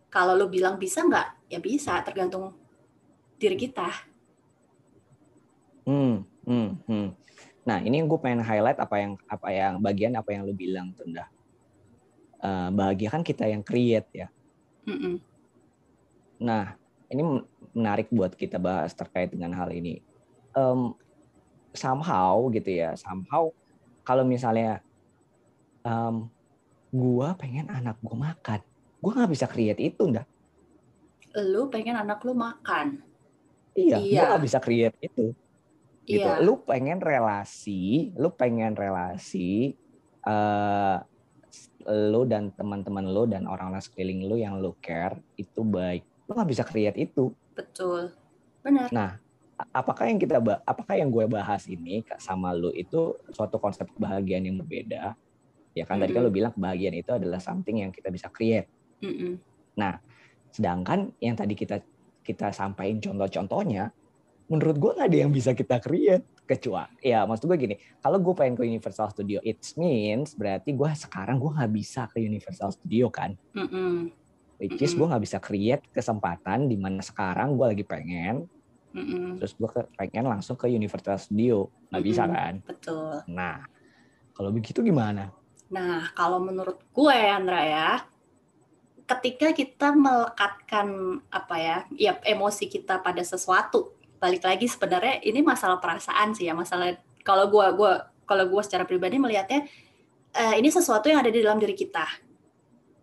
[0.09, 1.53] Kalau lu bilang bisa nggak?
[1.53, 2.57] Ya bisa, tergantung
[3.37, 3.93] diri kita.
[5.85, 7.09] Hmm, hmm, hmm.
[7.65, 11.29] Nah, ini gue pengen highlight apa yang apa yang bagian apa yang lu bilang Tunda.
[12.45, 14.29] Eh, bahagia kan kita yang create ya.
[14.85, 15.17] Mm-mm.
[16.45, 16.77] Nah,
[17.09, 20.05] ini men- menarik buat kita bahas terkait dengan hal ini.
[20.53, 20.93] Em,
[21.73, 23.49] somehow gitu ya, somehow
[24.05, 24.85] kalau misalnya
[25.83, 26.29] em,
[26.95, 28.61] gua pengen anak gua makan,
[29.01, 30.29] gua nggak bisa create itu, ndak?
[31.35, 33.03] Lu pengen anak lu makan.
[33.75, 34.21] Iya, Iya.
[34.21, 35.35] gua nggak bisa create itu.
[36.05, 36.21] Gitu.
[36.21, 36.45] Iya.
[36.45, 39.75] Lu pengen relasi, lu pengen relasi,
[40.25, 40.99] eh
[41.85, 46.05] lu dan teman-teman lu dan orang-orang sekeliling lu yang lu care itu baik.
[46.29, 47.33] Lu nggak bisa create itu.
[47.53, 48.13] Betul.
[48.65, 48.89] Benar.
[48.89, 49.21] Nah,
[49.71, 54.57] apakah yang kita apakah yang gue bahas ini sama lu itu suatu konsep kebahagiaan yang
[54.61, 55.15] berbeda?
[55.75, 58.71] Ya kan tadi kan lu bilang kebahagiaan itu adalah something yang kita bisa create.
[59.03, 59.41] Mm-mm.
[60.55, 61.83] Sedangkan yang tadi kita
[62.25, 63.91] kita sampaikan contoh-contohnya,
[64.49, 68.35] menurut gue nggak ada yang bisa kita create kecuali ya maksud gue gini kalau gue
[68.37, 73.09] pengen ke Universal Studio it means berarti gue sekarang gue nggak bisa ke Universal Studio
[73.09, 74.13] kan Mm-mm.
[74.61, 78.45] which is gue nggak bisa create kesempatan di mana sekarang gue lagi pengen
[78.95, 79.43] Mm-mm.
[79.43, 83.27] terus gue pengen langsung ke Universal Studio nggak bisa kan Betul.
[83.27, 83.67] nah
[84.33, 85.35] kalau begitu gimana
[85.75, 87.91] Nah, kalau menurut gue, Andra ya,
[89.11, 95.83] ketika kita melekatkan apa ya, ya emosi kita pada sesuatu, balik lagi sebenarnya ini masalah
[95.83, 99.69] perasaan sih ya, masalah kalau gue gua kalau gue secara pribadi melihatnya
[100.33, 102.07] eh, ini sesuatu yang ada di dalam diri kita.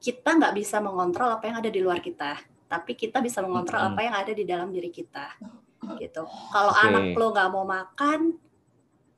[0.01, 3.93] Kita nggak bisa mengontrol apa yang ada di luar kita, tapi kita bisa mengontrol Mm-mm.
[3.93, 5.38] apa yang ada di dalam diri kita.
[5.82, 6.24] Gitu.
[6.54, 6.84] Kalau Oke.
[6.86, 8.38] anak lo nggak mau makan,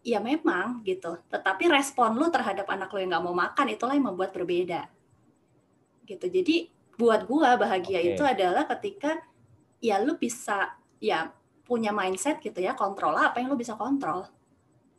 [0.03, 1.19] ya memang gitu.
[1.27, 4.87] Tetapi respon lu terhadap anak lu yang nggak mau makan itulah yang membuat berbeda.
[6.07, 6.25] Gitu.
[6.27, 6.55] Jadi
[6.95, 8.15] buat gua bahagia Oke.
[8.15, 9.17] itu adalah ketika
[9.83, 11.31] ya lu bisa ya
[11.63, 14.23] punya mindset gitu ya kontrol apa yang lu bisa kontrol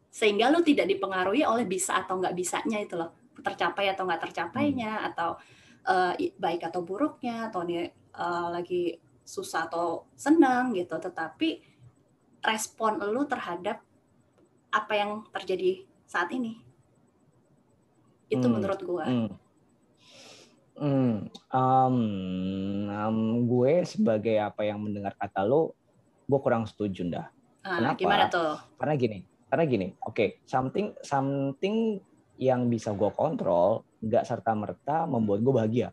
[0.09, 5.12] sehingga lu tidak dipengaruhi oleh bisa atau nggak bisanya itu loh tercapai atau nggak tercapainya
[5.12, 5.37] atau
[5.85, 11.64] eh, i- baik atau buruknya atau nih eh, lagi susah atau senang gitu tetapi
[12.44, 13.80] respon lu terhadap
[14.68, 16.60] apa yang terjadi saat ini
[18.28, 19.30] itu Hmm, menurut gua Hmm.
[20.74, 21.98] Hmm, um,
[22.90, 25.78] um, gue sebagai apa yang mendengar kata lo,
[26.26, 27.30] gue kurang setuju dah.
[27.62, 27.98] Ah, Kenapa?
[28.02, 28.58] Gimana tuh?
[28.82, 32.02] Karena gini, karena gini, oke, something something
[32.42, 35.88] yang bisa gue kontrol nggak serta merta membuat gue bahagia.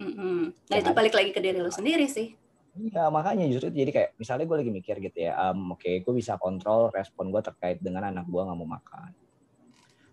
[0.00, 0.50] Mm-mm.
[0.50, 2.34] Nah Ya itu balik lagi ke diri lu sendiri sih.
[2.74, 6.14] Iya makanya justru itu jadi kayak misalnya gue lagi mikir gitu ya, em, oke gue
[6.14, 9.14] bisa kontrol respon gue terkait dengan anak gue nggak mau makan.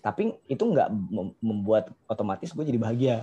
[0.02, 3.18] Tapi itu nggak mem- membuat otomatis gue jadi bahagia,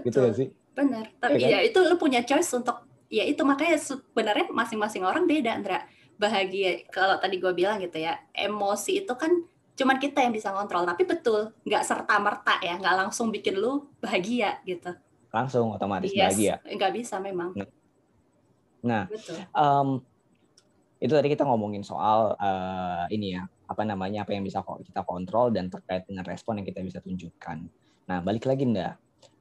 [0.00, 0.24] gitu Betul.
[0.32, 0.48] gak sih?
[0.72, 1.04] Benar.
[1.20, 1.52] Tapi Iya kan?
[1.52, 5.84] ya itu lu punya choice untuk ya itu makanya sebenarnya masing-masing orang beda, Andra.
[6.20, 9.32] Bahagia kalau tadi gue bilang gitu ya, emosi itu kan
[9.76, 10.84] cuman kita yang bisa kontrol.
[10.84, 14.92] Tapi betul, nggak serta merta ya, nggak langsung bikin lu bahagia gitu.
[15.30, 16.54] Langsung otomatis Yes, bahagia.
[16.66, 17.54] nggak bisa memang.
[18.80, 19.36] Nah, Betul.
[19.46, 19.88] em,
[21.00, 25.48] itu tadi kita ngomongin soal eh, ini ya apa namanya apa yang bisa kita kontrol
[25.54, 27.70] dan terkait dengan respon yang kita bisa tunjukkan.
[28.10, 28.98] Nah balik lagi ndak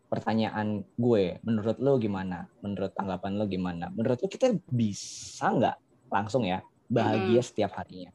[0.07, 2.45] pertanyaan gue menurut lo gimana?
[2.61, 3.89] Menurut tanggapan lo gimana?
[3.89, 5.75] Menurut lo kita bisa nggak
[6.13, 8.13] langsung ya bahagia setiap harinya?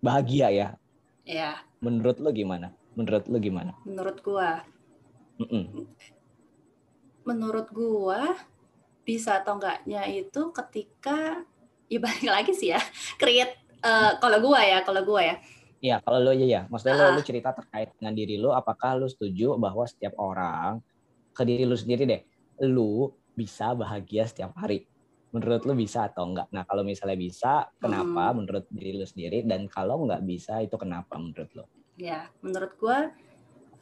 [0.00, 0.68] Bahagia ya?
[1.26, 2.70] Ya, Menurut lo gimana?
[2.94, 3.74] Menurut lo gimana?
[3.82, 4.62] menurut gua,
[5.36, 5.84] Mm-mm.
[7.26, 8.38] Menurut gua
[9.02, 11.42] bisa atau enggaknya itu ketika
[11.86, 12.80] ya balik lagi sih ya,
[13.18, 15.36] create eh, kalau gua ya, kalau gua ya.
[15.76, 17.14] Iya, kalau lo ya ya, maksudnya lo, Ah.
[17.14, 20.80] lo cerita terkait dengan diri lo, apakah lo setuju bahwa setiap orang
[21.36, 22.22] ke diri lo sendiri deh,
[22.64, 24.88] lo bisa bahagia setiap hari?
[25.36, 26.48] Menurut lo bisa atau enggak?
[26.48, 28.40] Nah, kalau misalnya bisa, kenapa Hmm.
[28.40, 29.44] menurut diri lo sendiri?
[29.44, 31.64] Dan kalau nggak bisa, itu kenapa menurut lo?
[32.00, 33.12] Ya, menurut gua eh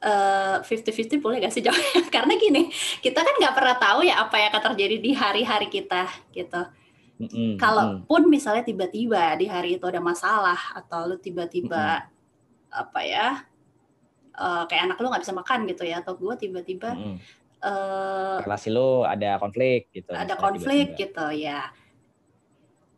[0.04, 2.04] 50-50 boleh gak sih jawabnya?
[2.14, 2.68] Karena gini,
[3.00, 6.04] kita kan nggak pernah tahu ya apa yang akan terjadi di hari-hari kita
[6.36, 6.62] gitu.
[7.14, 7.56] Mm-mm.
[7.56, 12.10] Kalaupun misalnya tiba-tiba di hari itu ada masalah atau lu tiba-tiba
[12.74, 13.46] apa ya
[14.34, 17.16] eh, kayak anak lu nggak bisa makan gitu ya atau gua tiba-tiba Mm-mm.
[17.62, 20.10] eh, relasi lo ada konflik gitu.
[20.10, 21.30] ada konflik tiba-tiba.
[21.30, 21.70] gitu ya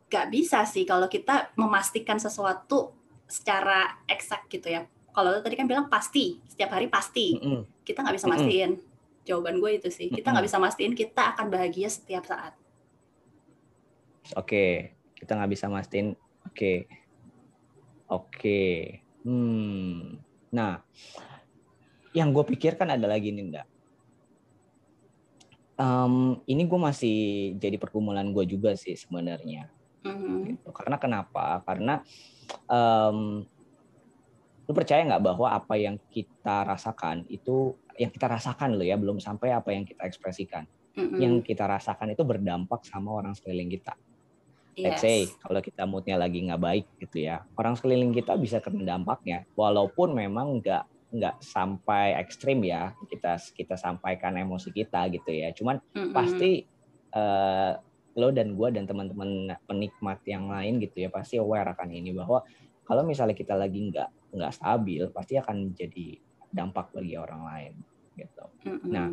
[0.09, 2.97] nggak bisa sih kalau kita memastikan sesuatu
[3.29, 7.65] secara eksak gitu ya kalau lu tadi kan bilang pasti setiap hari pasti Mm-mm.
[7.89, 8.77] kita nggak bisa mastiin
[9.25, 10.53] jawaban gue itu sih kita nggak Mm-mm.
[10.53, 12.53] bisa mastiin kita akan bahagia setiap saat
[14.35, 16.19] Oke, kita nggak bisa mastiin.
[16.43, 16.91] Oke,
[18.11, 18.63] oke.
[19.23, 20.19] Hmm.
[20.51, 20.83] Nah,
[22.11, 23.63] yang gue pikirkan adalah gini, Nda.
[25.77, 27.19] Em, ini gue masih
[27.61, 29.71] jadi pergumulan gue juga sih sebenarnya.
[30.03, 30.59] Mhm.
[30.59, 30.69] Gitu.
[30.75, 31.63] Karena kenapa?
[31.63, 32.03] Karena
[32.67, 33.47] em,
[34.67, 39.23] lu percaya nggak bahwa apa yang kita rasakan itu yang kita rasakan loh ya belum
[39.23, 40.67] sampai apa yang kita ekspresikan.
[40.99, 41.17] Mhm.
[41.23, 43.95] Yang kita rasakan itu berdampak sama orang sekeliling kita.
[44.77, 45.05] Let's Yes.
[45.07, 49.49] say kalau kita moodnya lagi nggak baik gitu ya, orang sekeliling kita bisa kena dampaknya,
[49.57, 50.85] walaupun memang nggak
[51.17, 55.55] nggak sampai ekstrim ya kita kita sampaikan emosi kita gitu ya.
[55.55, 56.13] Cuman Mhm.
[56.13, 56.51] pasti
[57.17, 57.73] eh,
[58.17, 62.45] lo dan gue dan teman-teman penikmat yang lain gitu ya pasti aware akan ini bahwa
[62.85, 66.21] kalau misalnya kita lagi nggak nggak stabil pasti akan menjadi
[66.53, 67.75] dampak bagi orang lain
[68.15, 68.91] gitu Mhm.
[68.93, 69.09] nah,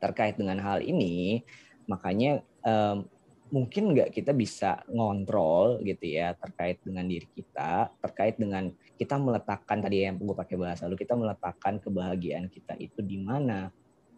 [0.00, 1.44] terkait dengan hal ini
[1.84, 3.04] makanya em,
[3.50, 9.82] mungkin nggak kita bisa ngontrol gitu ya terkait dengan diri kita terkait dengan kita meletakkan
[9.82, 13.68] tadi yang gue pakai bahasa lu kita meletakkan kebahagiaan kita itu di mana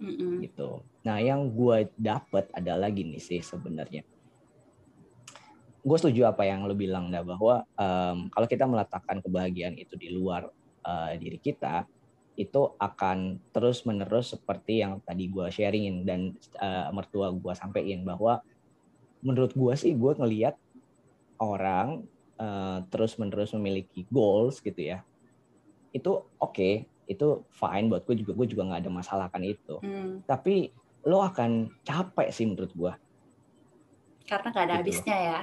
[0.03, 0.43] Mhm.
[0.43, 0.83] gitu.
[1.07, 4.03] Nah, yang gue dapet adalah gini sih sebenarnya.
[5.83, 10.15] Gue setuju apa yang lo bilang dah bahwa em, kalau kita meletakkan kebahagiaan itu di
[10.15, 10.47] luar
[10.87, 11.83] eh, diri kita,
[12.39, 16.21] itu akan terus menerus seperti yang tadi gue sharingin dan
[16.57, 18.39] eh, mertua gue sampein bahwa
[19.21, 20.55] menurut gue sih gue ngelihat
[21.43, 22.07] orang
[22.39, 25.03] eh, terus menerus memiliki goals gitu ya,
[25.91, 26.71] itu oke,
[27.11, 30.23] itu fine buat gue juga gue juga nggak ada masalah kan itu Hmm.
[30.25, 30.71] tapi
[31.03, 32.95] lo akan capek sih menurut gua.
[34.23, 34.83] karena nggak ada Gitu.
[34.87, 35.41] habisnya ya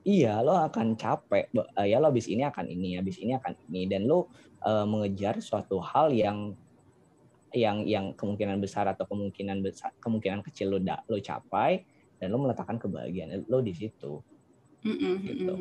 [0.00, 1.52] Iya, lo akan capek.
[1.52, 4.32] Eh, Ya lo abis ini akan ini, abis ini akan ini, dan lo
[4.64, 6.56] eh, mengejar suatu hal yang
[7.50, 11.82] yang yang kemungkinan besar atau kemungkinan besar kemungkinan kecil lo da, lo capai
[12.22, 14.22] dan lo meletakkan kebahagiaan lo di situ.
[14.80, 15.50] Gitu.
[15.50, 15.58] Nah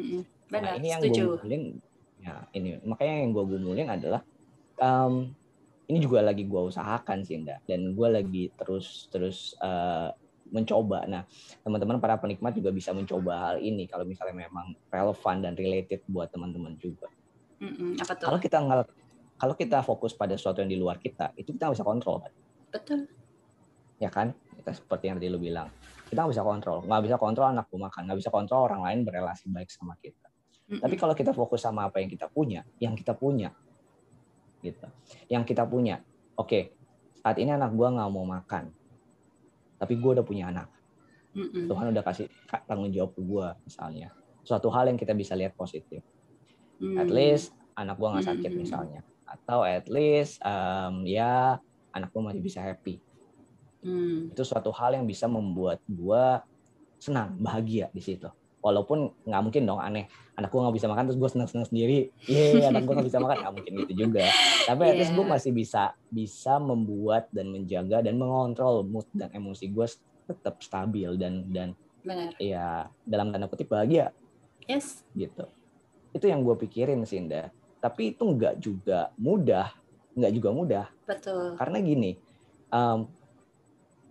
[0.49, 1.63] benar ini yang gue gumulin,
[2.21, 4.21] ya ini makanya yang gue gumulin adalah
[4.77, 5.33] em,
[5.89, 7.57] ini juga lagi gue usahakan sih Nda.
[7.65, 10.09] dan gue lagi terus terus eh,
[10.49, 11.05] mencoba.
[11.09, 11.23] Nah
[11.61, 16.29] teman-teman para penikmat juga bisa mencoba hal ini kalau misalnya memang relevan dan related buat
[16.29, 17.07] teman-teman juga.
[17.99, 18.87] Apa tuh Kalau kita nggak
[19.39, 22.33] kalau kita fokus pada sesuatu yang di luar kita, itu kita nggak bisa kontrol, kan?
[22.69, 23.07] betul
[23.99, 24.31] ya kan?
[24.59, 25.67] Kita seperti yang tadi lu bilang,
[26.07, 29.51] kita nggak bisa kontrol, nggak bisa kontrol anak makan, nggak bisa kontrol orang lain berrelasi
[29.51, 30.27] baik sama kita.
[30.71, 30.81] Mhm.
[30.81, 33.51] Tapi kalau kita fokus sama apa yang kita punya, yang kita punya,
[34.63, 34.87] gitu,
[35.27, 36.01] yang kita punya,
[36.39, 36.59] oke,
[37.19, 38.71] saat ini anak gua nggak mau makan,
[39.79, 40.67] tapi gua udah punya anak,
[41.33, 41.65] Mm-mm.
[41.71, 44.09] Tuhan udah kasih ka- tanggung jawab ke gue misalnya
[44.43, 46.01] suatu hal yang kita bisa lihat positif
[46.97, 47.15] at Hmm.
[47.15, 48.59] least anak gue nggak sakit Hmm.
[48.59, 51.59] misalnya atau at least um, ya
[51.93, 52.99] anak gue masih bisa happy
[53.79, 54.27] Hmm.
[54.33, 56.25] itu suatu hal yang bisa membuat gue
[56.99, 58.27] senang bahagia di situ
[58.59, 60.05] walaupun nggak mungkin dong aneh.
[60.35, 62.11] Anak gue nggak bisa makan terus gue senang senang sendiri.
[62.25, 63.37] Ye anak gue nggak bisa makan.
[63.39, 64.25] Nggak mungkin gitu juga.
[64.65, 65.33] Tapi at least gue Yeah.
[65.33, 69.85] masih bisa bisa membuat dan menjaga dan mengontrol mood dan emosi gue
[70.25, 71.69] tetap stabil dan dan
[72.05, 72.31] Benar.
[72.37, 74.11] ya dalam tanda kutip bahagia.
[74.63, 75.01] Yes.
[75.11, 75.49] gitu.
[76.11, 77.49] Itu yang gue pikirin sih Indah.
[77.79, 79.71] Tapi itu nggak juga mudah.
[80.13, 80.85] Nggak juga mudah.
[81.03, 81.55] Betul.
[81.55, 82.11] karena gini
[82.69, 82.99] em,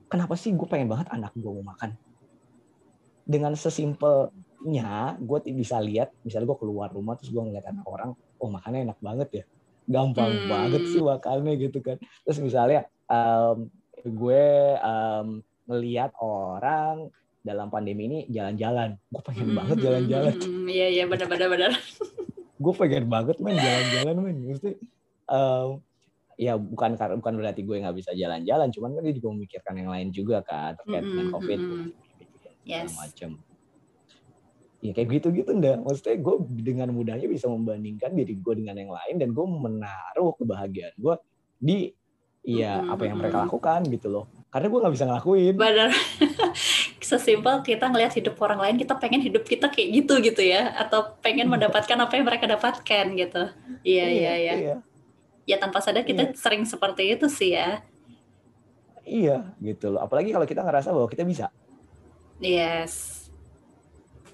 [0.06, 1.94] kenapa sih gue pengen banget anak gue mau makan
[3.28, 8.10] dengan sesimpelnya gue bisa lihat misalnya gue keluar rumah terus gue ngeliat anak orang
[8.40, 9.44] oh makannya enak banget ya.
[9.88, 10.48] Gampang Hmm.
[10.48, 11.96] banget sih makannya gitu kan.
[12.24, 13.68] Terus misalnya em,
[14.00, 14.44] gue
[14.76, 15.28] em,
[15.68, 17.12] ngeliat orang
[17.44, 18.96] dalam pandemi ini jalan-jalan.
[19.08, 20.34] Gue pengen banget jalan-jalan.
[20.40, 21.72] Hmm, Iya iya benar benar benar.
[22.64, 24.74] gue pengen banget main jalan-jalan main mesti
[25.30, 25.68] em,
[26.38, 30.08] ya bukan bukan berarti gue nggak bisa jalan-jalan cuman kan dia juga memikirkan yang lain
[30.10, 31.58] juga kan terkait dengan Mm-mm, covid.
[31.58, 31.86] mm-mm.
[31.90, 32.07] segala
[32.68, 32.92] Yes.
[32.94, 33.40] macam
[34.78, 38.94] ya kayak gitu gitu ndak maksudnya gue dengan mudahnya bisa membandingkan diri gue dengan yang
[38.94, 41.14] lain dan gue menaruh kebahagiaan gue
[41.58, 41.90] di
[42.46, 45.90] ya Mm-mm, apa yang mereka lakukan gitu loh karena gue nggak bisa ngelakuin Benar.
[47.08, 51.16] Sesimpel kita ngelihat hidup orang lain, kita pengen hidup kita kayak gitu gitu ya, atau
[51.24, 53.42] pengen mendapatkan apa yang mereka dapatkan gitu.
[53.80, 54.54] Iya iya iya.
[54.60, 54.76] iya
[55.48, 57.80] Ya tanpa sadar kita sering seperti itu sih ya.
[59.08, 61.48] iya gitu loh apalagi kalau kita ngerasa bahwa kita bisa
[62.38, 63.26] Yes.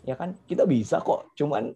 [0.04, 1.72] ya kan kita bisa kok cuman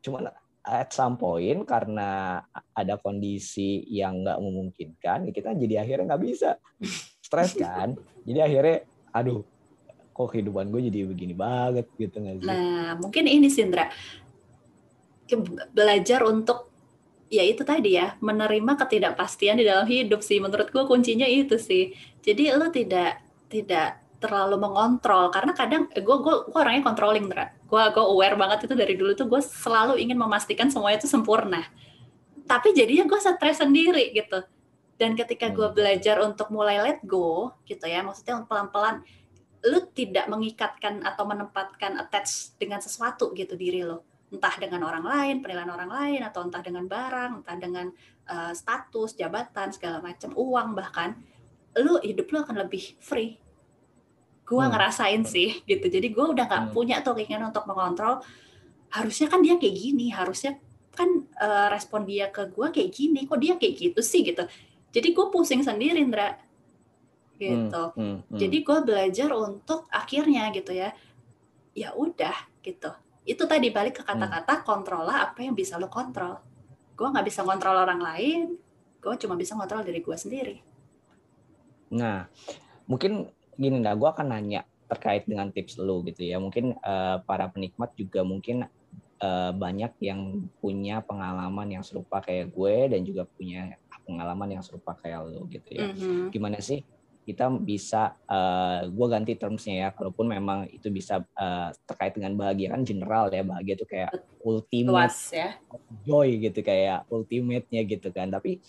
[0.00, 0.32] cuman
[0.64, 2.40] at some point karena
[2.72, 6.56] ada kondisi yang nggak memungkinkan ya kita jadi akhirnya nggak bisa
[7.20, 7.92] stres kan
[8.24, 8.78] jadi akhirnya
[9.12, 9.44] aduh
[10.16, 13.92] kok kehidupan gue jadi begini banget gitu nggak sih Nah, mungkin ini Sindra.
[15.76, 16.72] Belajar untuk
[17.28, 20.40] ya itu tadi ya, menerima ketidakpastian di dalam hidup sih.
[20.40, 21.92] Menurut gue kuncinya itu sih.
[22.24, 23.20] Jadi lo tidak
[23.52, 27.52] tidak terlalu mengontrol karena kadang eh, gue gue gue orangnya controlling Dra.
[27.68, 31.64] Gue gue aware banget itu dari dulu tuh gue selalu ingin memastikan semuanya itu sempurna.
[32.46, 34.40] Tapi jadinya gue stres sendiri gitu.
[34.96, 35.76] Dan ketika gue Hmm.
[35.76, 39.04] belajar untuk mulai let go gitu ya, maksudnya pelan-pelan
[39.66, 45.36] lu tidak mengikatkan atau menempatkan attach dengan sesuatu gitu diri lo entah dengan orang lain
[45.38, 47.86] penilaian orang lain atau entah dengan barang entah dengan
[48.26, 51.14] uh, status jabatan segala macam uang bahkan
[51.78, 53.38] lu hidup lu akan lebih free
[54.46, 54.72] gua Hmm.
[54.78, 56.72] ngerasain sih gitu jadi gua udah nggak Hmm.
[56.72, 58.22] punya tuh keinginan untuk mengontrol
[58.94, 60.56] harusnya kan dia kayak gini harusnya
[60.96, 64.46] kan uh, respon dia ke gua kayak gini kok dia kayak gitu sih gitu
[64.96, 66.40] jadi gue pusing sendiri Ndra
[67.36, 68.38] gitu Hmm, hmm.
[68.40, 70.96] jadi gue belajar untuk akhirnya gitu ya,
[71.76, 72.32] ya udah
[72.64, 72.88] gitu.
[73.28, 76.40] Itu tadi balik ke kata-kata kontrolah apa yang bisa lo kontrol.
[76.96, 78.56] Gue nggak bisa kontrol orang lain,
[79.04, 80.56] gue cuma bisa kontrol diri gue sendiri.
[81.92, 82.24] Nah,
[82.88, 86.38] mungkin gini dah, gue akan nanya terkait dengan tips lu gitu ya.
[86.38, 88.68] Mungkin eh, para penikmat juga mungkin
[89.20, 93.74] eh, banyak yang punya pengalaman yang serupa kayak gue dan juga punya
[94.06, 95.90] pengalaman yang serupa kayak lu gitu ya.
[95.90, 96.30] Mhm.
[96.30, 96.86] Gimana sih
[97.26, 102.70] kita bisa, eh, gue ganti termsnya ya, kalaupun memang itu bisa eh, terkait dengan bahagia
[102.70, 104.14] kan general ya, bahagia itu kayak
[104.46, 105.58] ultimate Luas ya.
[106.06, 108.30] joy gitu kayak ultimate-nya gitu kan.
[108.30, 108.62] Tapi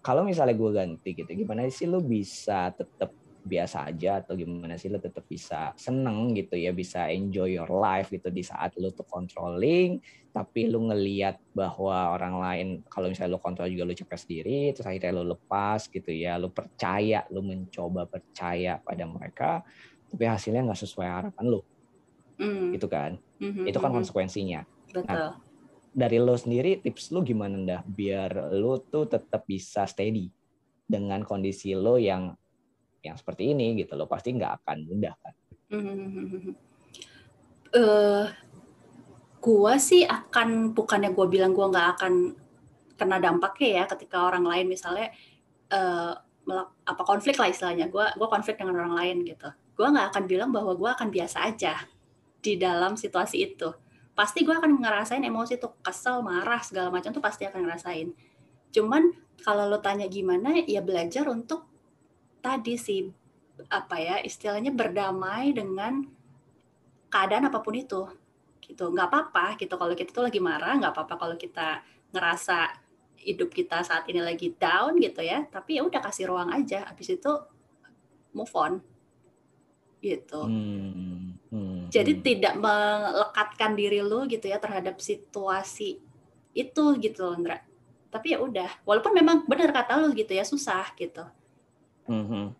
[0.00, 4.92] kalau misalnya gue ganti gitu, gimana sih lu bisa tetap biasa aja atau gimana sih
[4.92, 9.08] lu tetap bisa seneng gitu ya, bisa enjoy your life gitu di saat lu tuh
[9.08, 9.98] controlling,
[10.30, 14.86] tapi lu ngeliat bahwa orang lain kalau misalnya lu kontrol juga lu capek sendiri, terus
[14.86, 19.64] akhirnya lu lepas gitu ya, lu percaya, lu mencoba percaya pada mereka,
[20.06, 21.60] tapi hasilnya nggak sesuai harapan lu
[22.40, 23.20] Mm, gitu kan.
[23.36, 24.00] mhm, Itu kan mhm.
[24.00, 25.36] konsekuensinya Betul.
[25.92, 30.32] dari lo sendiri tips lo gimana dah biar lo tuh tetap bisa steady
[30.88, 32.32] dengan kondisi lo yang
[33.00, 35.34] yang seperti ini gitu lo pasti nggak akan mudah kan.
[35.72, 36.54] Mhm.
[37.70, 38.26] Eh,
[39.38, 42.34] gua sih akan bukannya gua bilang gua nggak akan
[42.98, 45.14] kena dampaknya ya ketika orang lain misalnya
[46.50, 47.86] melak- apa konflik lah istilahnya.
[47.86, 49.46] Gua gua konflik dengan orang lain gitu.
[49.78, 51.78] Gua nggak akan bilang bahwa gua akan biasa aja
[52.42, 53.70] di dalam situasi itu.
[54.18, 58.10] Pasti gua akan ngerasain emosi tuh kesel marah segala macam tuh pasti akan ngerasain.
[58.74, 59.14] Cuman
[59.46, 61.69] kalau lo tanya gimana ya belajar untuk
[62.40, 63.06] tadi sih
[63.68, 66.02] apa ya istilahnya berdamai dengan
[67.12, 68.08] keadaan apa pun itu
[68.64, 72.72] gitu nggak apa-apa gitu kalau kita tuh lagi marah nggak apa-apa kalau kita ngerasa
[73.20, 77.12] hidup kita saat ini lagi down gitu ya tapi ya udah kasih ruang aja habis
[77.12, 77.32] itu
[78.32, 78.80] move on
[80.00, 80.40] gitu.
[80.48, 82.22] Hmm, hmm, Jadi hmm.
[82.24, 86.00] tidak melekatkan diri lu gitu ya terhadap situasi
[86.56, 87.60] itu gitu loh, Indra.
[88.10, 91.22] Tapi ya udah, walaupun memang benar kata lu gitu ya susah gitu.
[92.10, 92.58] Mhm.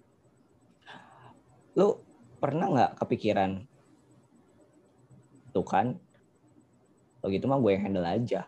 [1.75, 1.89] Lu
[2.39, 3.67] pernah nggak kepikiran
[5.51, 5.99] tuh kan?
[7.21, 8.47] Kalau gitu mah gue yang handle aja.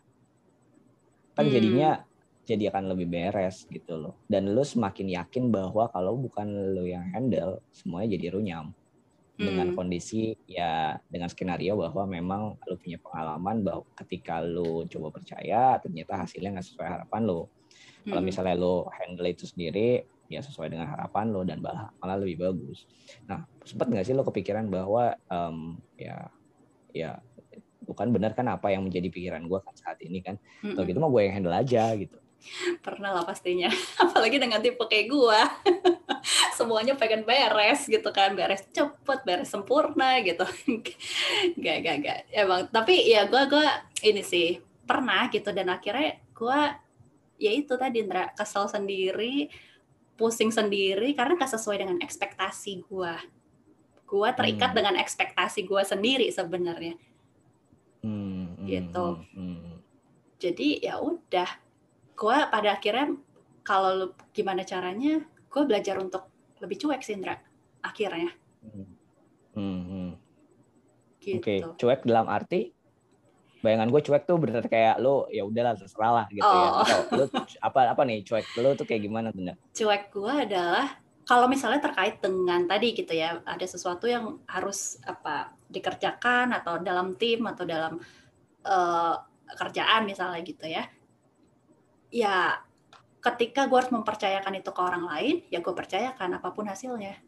[1.34, 1.54] Kan Hmm.
[1.54, 1.90] jadinya
[2.46, 4.22] jadi akan lebih beres gitu loh.
[4.30, 8.70] Dan lu semakin yakin bahwa kalau bukan lu yang handle, semuanya jadi runyam.
[9.34, 9.76] Dengan Hmm.
[9.76, 16.22] kondisi ya dengan skenario bahwa memang lu punya pengalaman bahwa ketika lu coba percaya ternyata
[16.22, 17.40] hasilnya nggak sesuai harapan lu.
[18.06, 18.28] Kalau Hmm.
[18.28, 22.88] misalnya lo handle itu sendiri, ya sesuai dengan harapan lo dan malah, malah lebih bagus.
[23.28, 26.32] Nah, sempat nggak sih lo kepikiran bahwa em, ya
[26.92, 27.20] ya
[27.84, 30.40] bukan benar kan apa yang menjadi pikiran gue kan saat ini kan?
[30.64, 30.88] Kalau Mm-mm.
[30.88, 32.16] gitu mah gue yang handle aja gitu.
[32.82, 33.70] Pernah lah pastinya.
[34.02, 35.46] Apalagi dengan tipe kayak gua.
[36.58, 38.34] Semuanya pengen beres gitu kan.
[38.34, 40.42] Beres cepet, beres sempurna gitu.
[41.62, 42.18] Gak, gak, gak.
[42.34, 43.66] Emang, tapi ya gua, gua
[44.02, 45.54] ini sih pernah gitu.
[45.54, 46.74] Dan akhirnya gua
[47.38, 49.50] ya itu tadi Indra, kesel sendiri,
[50.14, 53.16] pusing sendiri karena gak sesuai dengan ekspektasi gua.
[54.04, 54.78] Gua terikat Hmm.
[54.82, 57.00] dengan ekspektasi gua sendiri sebenarnya.
[58.02, 59.06] Hmm, hmm, Gitu.
[59.38, 59.76] hmm, hmm.
[60.42, 61.46] jadi ya udah
[62.18, 63.14] gue pada akhirnya
[63.62, 66.26] kalau gimana caranya gue belajar untuk
[66.58, 67.38] lebih cuek sih Indra
[67.78, 68.90] akhirnya Hmm,
[69.54, 70.10] hmm, hmm.
[71.22, 72.74] gitu Oke, cuek dalam arti
[73.62, 76.68] bayangan gue cuek tuh bener kayak lo ya udahlah terserah lah gitu ya.
[76.68, 76.82] Oh.
[76.82, 77.24] Atau lo
[77.62, 79.54] apa apa nih cuek lo tuh kayak gimana tuh?
[79.72, 85.54] Cuek gue adalah kalau misalnya terkait dengan tadi gitu ya ada sesuatu yang harus apa
[85.70, 88.02] dikerjakan atau dalam tim atau dalam
[88.66, 89.14] eh,
[89.54, 90.84] kerjaan misalnya gitu ya
[92.12, 92.58] ya
[93.22, 97.22] ketika gue harus mempercayakan itu ke orang lain ya gue percayakan apa pun hasilnya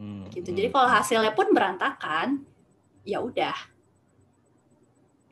[0.00, 0.48] Hmm, gitu.
[0.48, 0.96] hmm, Jadi kalau hmm.
[0.96, 2.28] hasilnya pun berantakan,
[3.04, 3.52] ya udah,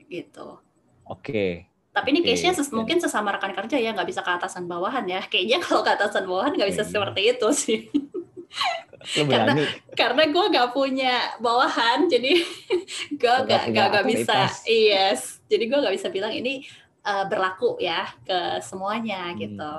[0.09, 0.59] gitu.
[1.05, 1.69] Oke.
[1.89, 5.05] Tapi ini case-nya ses- dan- mungkin sesama rekan kerja ya, nggak bisa ke atasan bawahan
[5.05, 5.21] ya.
[5.23, 6.91] Kayaknya kalau ke atasan bawahan nggak bisa Iya.
[6.91, 7.81] seperti itu sih.
[9.29, 9.57] Karena-
[9.93, 12.33] Karena gue nggak punya bawahan, jadi
[13.21, 14.49] gue nggak nggak bisa.
[14.65, 16.65] Yes, jadi gue nggak bisa bilang ini
[17.01, 19.73] eh, berlaku ya ke semuanya gitu.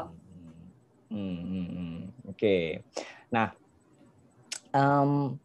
[1.09, 1.97] Hmm, hmm, hmm.
[2.29, 2.81] Oke.
[3.29, 3.53] Nah,
[4.69, 5.37] em,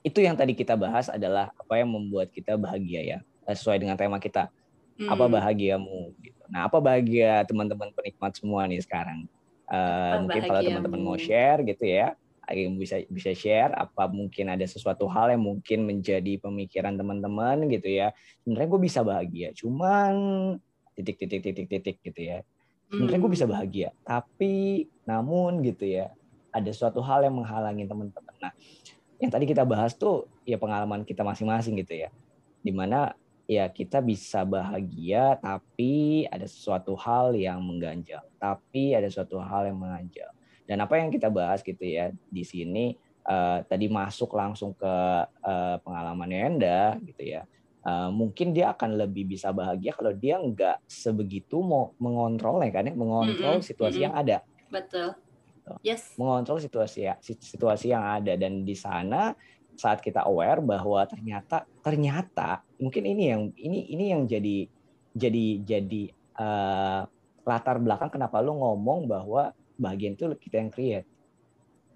[0.00, 4.18] itu yang tadi kita bahas adalah apa yang membuat kita bahagia ya, sesuai dengan tema
[4.22, 4.48] kita.
[5.08, 5.34] Apa Hmm.
[5.34, 6.14] bahagiamu?
[6.22, 6.42] Gitu.
[6.52, 9.26] Nah, apa bahagia teman-teman penikmat semua nih sekarang?
[9.70, 9.76] Eh,
[10.14, 12.14] Apa mungkin kalau teman-teman mau share gitu ya,
[12.46, 17.88] eh, bisa bisa share apa mungkin ada sesuatu hal yang mungkin menjadi pemikiran teman-teman gitu
[17.90, 18.14] ya.
[18.44, 20.12] Sebenarnya gue bisa bahagia, cuman
[20.92, 22.38] titik titik titik titik gitu ya
[22.92, 23.36] sebenarnya gue Hmm.
[23.40, 26.12] bisa bahagia tapi namun gitu ya
[26.52, 28.52] ada suatu hal yang menghalangi teman-teman nah
[29.16, 32.12] yang tadi kita bahas tuh ya pengalaman kita masing-masing gitu ya
[32.60, 39.42] di mana ya kita bisa bahagia tapi ada sesuatu hal yang mengganjal tapi ada suatu
[39.42, 40.30] hal yang menganjal
[40.64, 42.94] dan apa yang kita bahas gitu ya di sini
[43.26, 44.94] eh, tadi masuk langsung ke
[45.26, 47.42] eh, pengalaman Yenda gitu ya
[47.82, 52.86] Eh, mungkin dia akan lebih bisa bahagia kalau dia nggak sebegitu mau mengontrol ya kan
[52.86, 54.06] ya mengontrol Mm-mm, situasi mm-mm.
[54.06, 54.38] yang ada
[54.70, 55.18] Betul.
[55.66, 55.78] Tuh.
[55.82, 56.14] Yes.
[56.14, 59.34] mengontrol situasi ya situasi yang ada dan di sana
[59.82, 64.70] saat kita aware bahwa ternyata ternyata mungkin ini yang ini ini yang jadi
[65.10, 67.00] jadi jadi eh,
[67.42, 71.06] latar belakang kenapa lu ngomong bahwa bagian itu kita yang create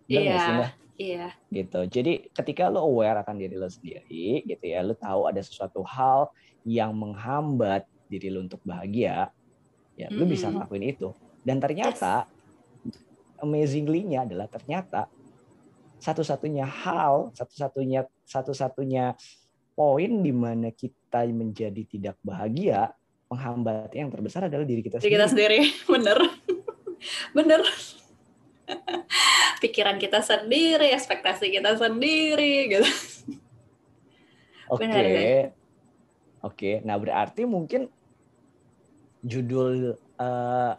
[0.06, 0.42] sih, Iya.
[0.58, 0.72] Mbak?
[0.96, 1.28] Iya.
[1.52, 1.80] gitu.
[1.92, 6.32] Jadi ketika lo aware akan diri lo sendiri, gitu ya, lo tahu ada sesuatu hal
[6.64, 9.28] yang menghambat diri lo untuk bahagia,
[9.92, 11.12] ya lo bisa ngelakuin itu.
[11.44, 12.24] Dan ternyata
[13.44, 15.12] amazingly-nya adalah ternyata
[15.98, 19.16] satu-satunya hal, satu-satunya satu-satunya
[19.76, 22.92] poin di mana kita menjadi tidak bahagia,
[23.28, 25.60] penghambat yang terbesar adalah diri kita Diri kita sendiri.
[25.68, 26.18] sendiri, bener.
[27.36, 27.60] bener.
[29.62, 32.88] Pikiran kita sendiri, ekspektasi kita sendiri, gitu.
[34.72, 34.82] Oke.
[34.84, 35.06] Benar.
[36.44, 37.90] Oke, nah berarti mungkin
[39.24, 40.72] judul eh,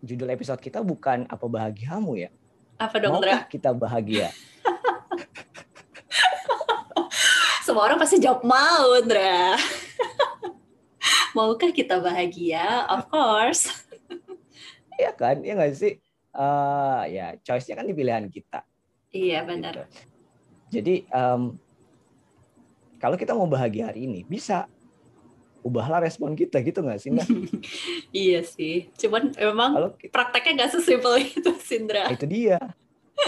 [0.00, 2.30] judul episode kita bukan apa bahagiamu ya.
[2.76, 3.16] Apa dong?
[3.16, 4.28] Maukah kita bahagia?
[7.64, 9.56] Semua orang pasti jawab mau, Indra.
[11.36, 12.86] Maukah kita bahagia?
[12.92, 13.68] Of course.
[14.96, 15.44] Iya kan?
[15.44, 16.00] Iya nggak sih?
[16.32, 18.64] Eh, ya, choice-nya kan di pilihan kita.
[19.12, 19.84] Iya, benar.
[19.84, 20.00] gitu.
[20.72, 21.52] Jadi em,
[22.96, 24.64] kalau kita mau bahagia hari ini bisa
[25.66, 27.10] ubahlah respon kita gitu nggak sih?
[27.10, 27.26] Mbak?
[28.14, 28.86] Iya sih.
[28.94, 32.06] Cuman memang Kalau prakteknya nggak sesimpel itu, Sindra.
[32.14, 32.62] itu dia,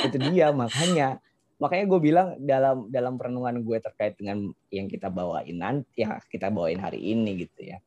[0.07, 1.19] itu dia makanya
[1.59, 6.55] makanya gue bilang dalam dalam perenungan gue terkait dengan yang kita bawain nanti ya kita
[6.55, 7.83] bawain hari ini gitu ya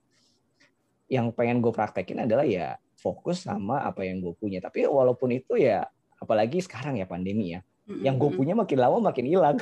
[1.08, 5.56] yang pengen gue praktekin adalah ya fokus sama apa yang gue punya tapi walaupun itu
[5.56, 5.88] ya
[6.20, 7.64] apalagi sekarang ya pandemi ya
[8.04, 9.58] yang gue punya makin lama makin hilang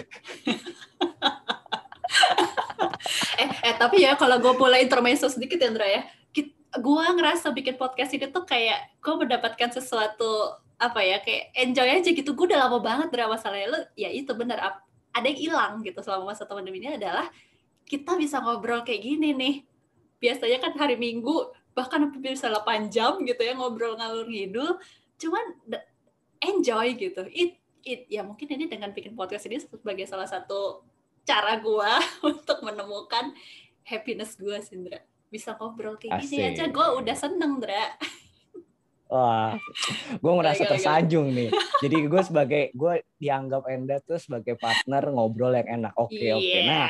[3.70, 6.02] eh tapi ya kalau gue mulai intermezzo sedikit ya Andra ya.
[6.70, 12.10] Gue ngerasa bikin podcast ini tuh kayak gue mendapatkan sesuatu apa ya kayak enjoy aja
[12.10, 12.34] gitu.
[12.34, 13.68] Gue udah lama banget drama masalahnya.
[13.70, 17.30] Lo ya itu benar ada yang hilang gitu selama masa pandemi ini adalah
[17.86, 19.56] kita bisa ngobrol kayak gini nih.
[20.22, 24.78] Biasanya kan hari minggu bahkan bisa 8 jam gitu ya ngobrol ngalur ngidul.
[25.18, 25.46] Cuman
[26.42, 27.26] enjoy gitu.
[27.34, 30.86] It it ya mungkin ini dengan bikin podcast ini sebagai salah satu
[31.30, 31.92] cara gue
[32.34, 33.38] untuk menemukan
[33.86, 36.34] happiness gue Sindra bisa ngobrol kayak Asik.
[36.34, 37.94] gini aja gue udah seneng Dra
[39.10, 39.58] Wah,
[40.22, 41.50] gue merasa tersanjung nih.
[41.82, 45.98] Jadi gue sebagai gue dianggap Enda tuh sebagai partner ngobrol yang enak.
[45.98, 46.46] Oke okay, oke.
[46.46, 46.62] Okay.
[46.70, 46.88] Nah,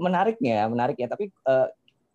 [0.00, 1.04] menariknya, menariknya.
[1.12, 1.68] Tapi uh,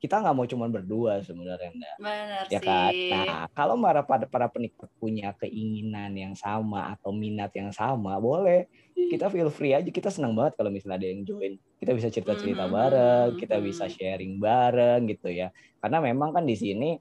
[0.04, 1.92] kita nggak mau cuma berdua sebenarnya Enda.
[1.96, 2.92] Benar ya kan?
[2.92, 8.68] Nah, kalau para para para penikmat punya keinginan yang sama atau minat yang sama, boleh
[8.92, 9.88] kita feel free aja.
[9.88, 11.56] Kita senang banget kalau misalnya ada yang join.
[11.80, 13.94] Kita bisa cerita-cerita hmm, bareng, kita bisa hmm.
[13.96, 15.56] sharing bareng gitu ya.
[15.80, 17.00] Karena memang kan di sini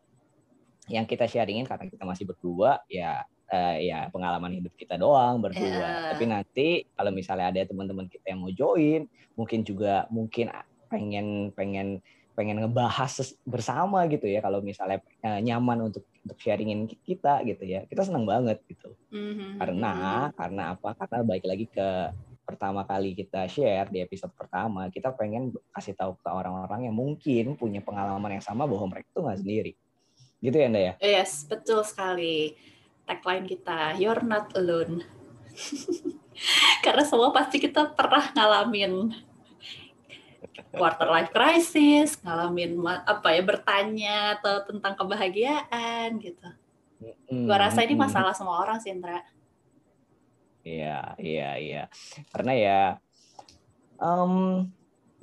[0.87, 5.67] yang kita sharingin karena kita masih berdua ya uh, ya pengalaman hidup kita doang berdua.
[5.67, 6.15] Yeah.
[6.15, 10.55] Tapi nanti kalau misalnya ada teman-teman kita yang mau join, mungkin juga mungkin
[10.87, 11.99] pengen pengen
[12.33, 17.85] pengen ngebahas bersama gitu ya kalau misalnya uh, nyaman untuk untuk sharingin kita gitu ya
[17.87, 19.61] kita senang banget gitu mm-hmm.
[19.61, 19.93] karena
[20.33, 21.89] karena apa karena baik lagi ke
[22.43, 27.55] pertama kali kita share di episode pertama kita pengen kasih tahu ke orang-orang yang mungkin
[27.55, 29.73] punya pengalaman yang sama bahwa mereka tuh nggak sendiri
[30.43, 30.93] Gitu ya, Anda ya?
[30.99, 32.59] Yes, betul sekali.
[33.07, 35.07] Tagline kita, you're not alone.
[36.85, 39.15] Karena semua pasti kita pernah ngalamin
[40.75, 46.49] quarter life crisis, ngalamin apa ya bertanya atau tentang kebahagiaan gitu.
[47.31, 49.23] Mm, Gua rasa ini masalah semua orang sih, Indra.
[50.63, 51.83] Iya, iya, iya.
[52.31, 52.81] Karena ya
[53.99, 54.67] um,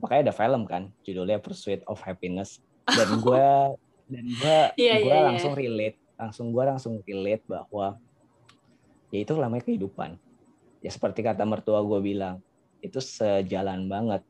[0.04, 2.60] makanya ada film kan, judulnya Pursuit of Happiness
[2.90, 3.50] dan gue
[4.10, 5.62] dan gue yeah, gue yeah, langsung yeah.
[5.62, 7.96] relate langsung gue langsung relate bahwa
[9.14, 10.18] ya itu namanya kehidupan
[10.82, 12.42] ya seperti kata mertua gue bilang
[12.82, 14.26] itu sejalan banget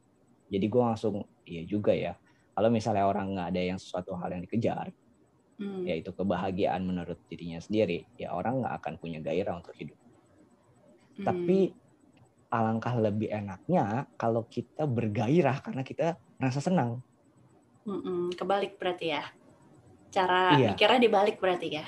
[0.49, 2.13] jadi gue langsung iya juga ya
[2.53, 4.91] kalau misalnya orang nggak ada yang sesuatu hal yang dikejar
[5.61, 5.87] hmm.
[5.87, 9.97] yaitu kebahagiaan menurut dirinya sendiri ya orang nggak akan punya gairah untuk hidup
[11.21, 11.25] hmm.
[11.25, 11.71] tapi
[12.49, 16.99] alangkah lebih enaknya kalau kita bergairah karena kita merasa senang
[17.85, 19.23] Mm-mm, kebalik berarti ya
[20.09, 20.73] Cara iya.
[20.73, 21.85] mikirnya dibalik berarti ya?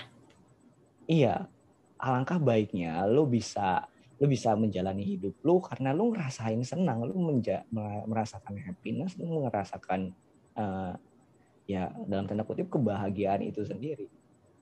[1.09, 1.35] Iya.
[2.01, 3.85] Alangkah baiknya lo bisa
[4.21, 7.65] lo bisa menjalani hidup lo karena lo ngerasain senang, lo menja,
[8.05, 10.13] merasakan happiness, lo merasakan
[10.53, 10.93] uh,
[11.65, 14.05] ya dalam tanda kutip kebahagiaan itu sendiri.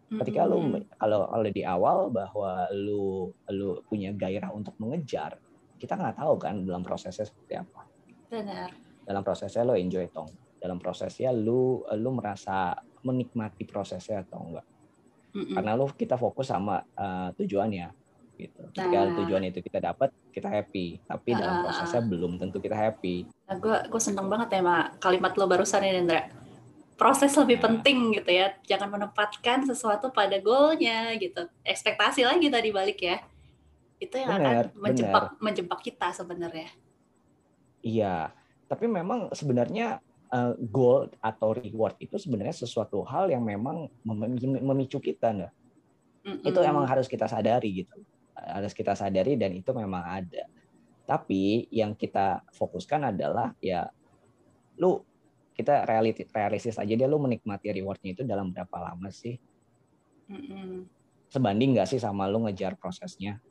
[0.10, 0.64] Ketika lo
[0.96, 5.36] kalau kalau di awal bahwa lo lo punya gairah untuk mengejar,
[5.76, 7.84] kita nggak tahu kan dalam prosesnya seperti apa.
[8.32, 8.72] Benar.
[9.04, 10.32] Dalam prosesnya lo enjoy tong.
[10.56, 14.68] Dalam prosesnya lo lo merasa menikmati prosesnya atau enggak.
[15.30, 17.99] Karena lu kita fokus sama uh, tujuannya
[18.40, 18.62] gitu.
[18.72, 19.16] Ketika nah.
[19.20, 21.04] tujuan itu kita dapat, kita happy.
[21.04, 23.28] Tapi uh, dalam prosesnya belum tentu kita happy.
[23.52, 26.32] Nah, gue gue seneng banget ya mak kalimat lo barusan ini, Indra.
[26.96, 27.64] Proses lebih nah.
[27.68, 28.56] penting gitu ya.
[28.64, 31.44] Jangan menempatkan sesuatu pada goalnya gitu.
[31.68, 33.20] Ekspektasi lagi tadi balik ya.
[34.00, 35.44] Itu yang bener, akan menjebak bener.
[35.44, 36.72] menjebak kita sebenarnya.
[37.80, 38.32] Iya,
[38.68, 45.32] tapi memang sebenarnya uh, goal atau reward itu sebenarnya sesuatu hal yang memang memicu kita
[45.32, 45.52] nah.
[46.24, 46.48] Mm-hmm.
[46.48, 47.98] Itu emang harus kita sadari gitu.
[48.40, 50.48] Harus kita sadari dan itu memang ada.
[51.04, 53.90] Tapi yang kita fokuskan adalah ya
[54.80, 55.02] lu
[55.58, 59.36] kita reality realistis aja dia lu menikmati rewardnya itu dalam berapa lama sih?
[60.32, 60.88] Mm-hmm.
[61.30, 63.44] Sebanding nggak sih sama lu ngejar prosesnya?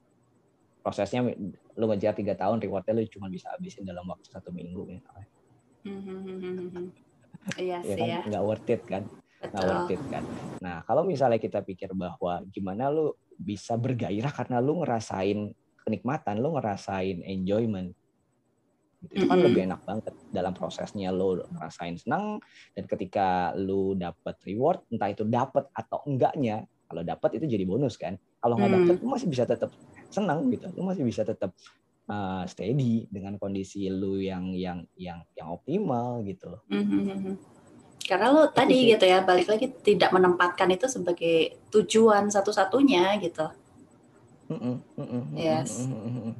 [0.80, 1.20] Prosesnya
[1.76, 5.28] lu ngejar tiga tahun, rewardnya lu cuma bisa habisin dalam waktu satu minggu misalnya
[7.56, 8.08] Iya ya sih kan?
[8.08, 8.20] ya.
[8.28, 9.02] Nggak worth it kan?
[9.40, 10.24] Nggak worth it kan?
[10.60, 15.54] Nah, kalau misalnya kita pikir bahwa gimana lu bisa bergairah karena lu ngerasain
[15.86, 17.94] kenikmatan, lu ngerasain enjoyment.
[19.14, 19.46] Itu kan mm -hmm.
[19.46, 22.42] lebih enak banget dalam prosesnya lu ngerasain senang
[22.74, 27.94] dan ketika lu dapat reward, entah itu dapat atau enggaknya, kalau dapat itu jadi bonus
[27.94, 28.18] kan.
[28.42, 28.76] Kalau nggak mm.
[28.82, 29.70] dapat, lu masih bisa tetap
[30.10, 30.66] senang gitu.
[30.74, 31.54] Lu masih bisa tetap
[32.10, 36.62] uh, steady dengan kondisi lu yang yang yang yang optimal gitu loh.
[36.72, 37.36] Mm-hmm.
[38.08, 43.44] Karena lu tadi gitu ya balik lagi tidak menempatkan itu sebagai tujuan satu-satunya gitu.
[44.48, 45.84] Mm-mm, mm-mm, yes.
[45.84, 46.32] Mm-mm.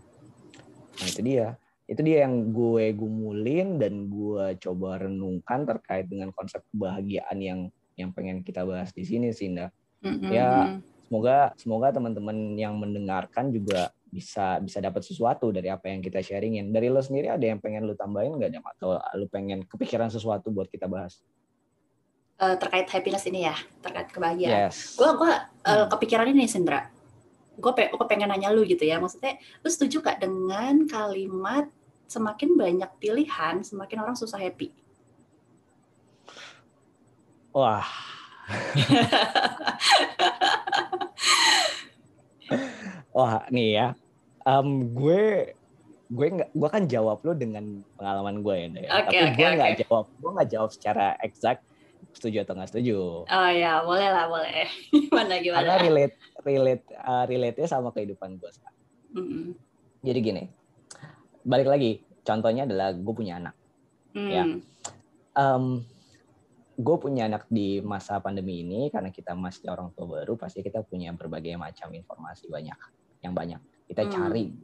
[0.96, 1.60] Nah itu dia.
[1.84, 7.60] Itu dia yang gue gumulin dan gue coba renungkan terkait dengan konsep kebahagiaan yang
[8.00, 9.68] yang pengen kita bahas di sini sih, Indah.
[10.00, 10.32] Mm-mm.
[10.32, 16.20] Ya, Semoga semoga teman-teman yang mendengarkan juga bisa bisa dapat sesuatu dari apa yang kita
[16.20, 16.68] sharingin.
[16.68, 18.60] Dari lo sendiri ada yang pengen lo tambahin nggak?
[18.76, 21.24] Atau lo pengen kepikiran sesuatu buat kita bahas?
[22.39, 24.70] Eh, terkait happiness ini ya, terkait kebahagiaan.
[24.70, 24.95] Yes.
[24.95, 25.32] Gue gue
[25.66, 26.86] uh, kepikiran ini Sindra.
[27.59, 29.03] Gue pe pengen nanya lu gitu ya.
[29.03, 31.66] Maksudnya lu setuju gak dengan kalimat
[32.07, 34.70] semakin banyak pilihan, semakin orang susah happy?
[37.51, 37.82] Wah.
[43.18, 43.99] Wah, nih ya.
[44.47, 45.59] Em, gue
[46.07, 48.70] gue nggak gue kan jawab lo dengan pengalaman gue ya.
[48.70, 49.82] Oke, Tapi oke, gue nggak oke.
[49.82, 51.66] jawab, gue nggak jawab secara exact
[52.12, 52.96] setuju atau nggak setuju.
[53.24, 54.66] Oh ya, boleh lah, boleh.
[54.92, 55.70] Gimana Karena gimana?
[55.80, 58.80] relate relate uh, relate-nya sama kehidupan gue sekarang.
[59.14, 59.44] Mm-mm.
[60.02, 60.42] Jadi gini,
[61.42, 62.02] balik lagi.
[62.22, 63.54] Contohnya adalah gue punya anak.
[64.12, 64.28] Hmm.
[64.28, 64.44] Ya.
[65.32, 65.64] Em,
[66.78, 70.86] gue punya anak di masa pandemi ini karena kita masih orang tua baru pasti kita
[70.86, 72.78] punya berbagai macam informasi banyak
[73.26, 73.59] yang banyak
[73.90, 74.12] kita Hmm.
[74.14, 74.54] cari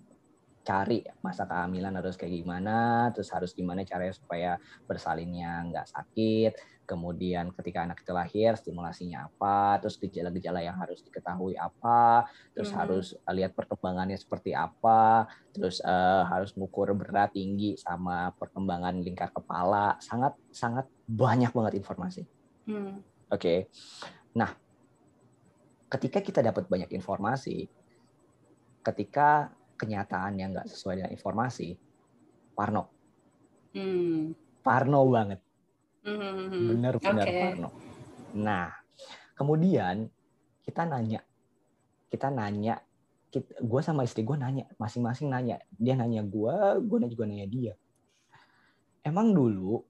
[0.65, 4.51] cari masa kehamilan harus kayak gimana terus harus gimana caranya supaya
[4.89, 6.53] bersalinnya nggak sakit
[6.89, 12.25] kemudian ketika anak itu lahir stimulasinya apa terus gejala-gejala yang harus diketahui apa
[12.57, 12.81] terus Hmm.
[12.81, 19.97] harus lihat perkembangannya seperti apa terus eh, harus mengukur berat tinggi sama perkembangan lingkar kepala
[20.01, 22.25] sangat sangat banyak banget informasi
[22.65, 23.05] Hmm.
[23.29, 23.69] oke
[24.37, 24.49] nah
[25.93, 27.69] ketika kita dapat banyak informasi
[28.85, 29.53] ketika
[29.85, 31.69] kenyataan yang nggak sesuai dengan informasi
[32.53, 32.89] Parno
[33.75, 34.33] Hmm.
[34.61, 35.41] Parno banget
[36.05, 36.79] Hmm.
[36.79, 37.41] benar-benar Oke.
[37.41, 37.69] Parno
[38.35, 38.69] nah
[39.33, 40.09] kemudian
[40.61, 41.21] kita nanya
[42.09, 42.79] kita nanya
[43.59, 47.75] gue sama istri gue nanya masing-masing nanya dia nanya gue gue juga nanya dia
[49.03, 49.83] emang dulu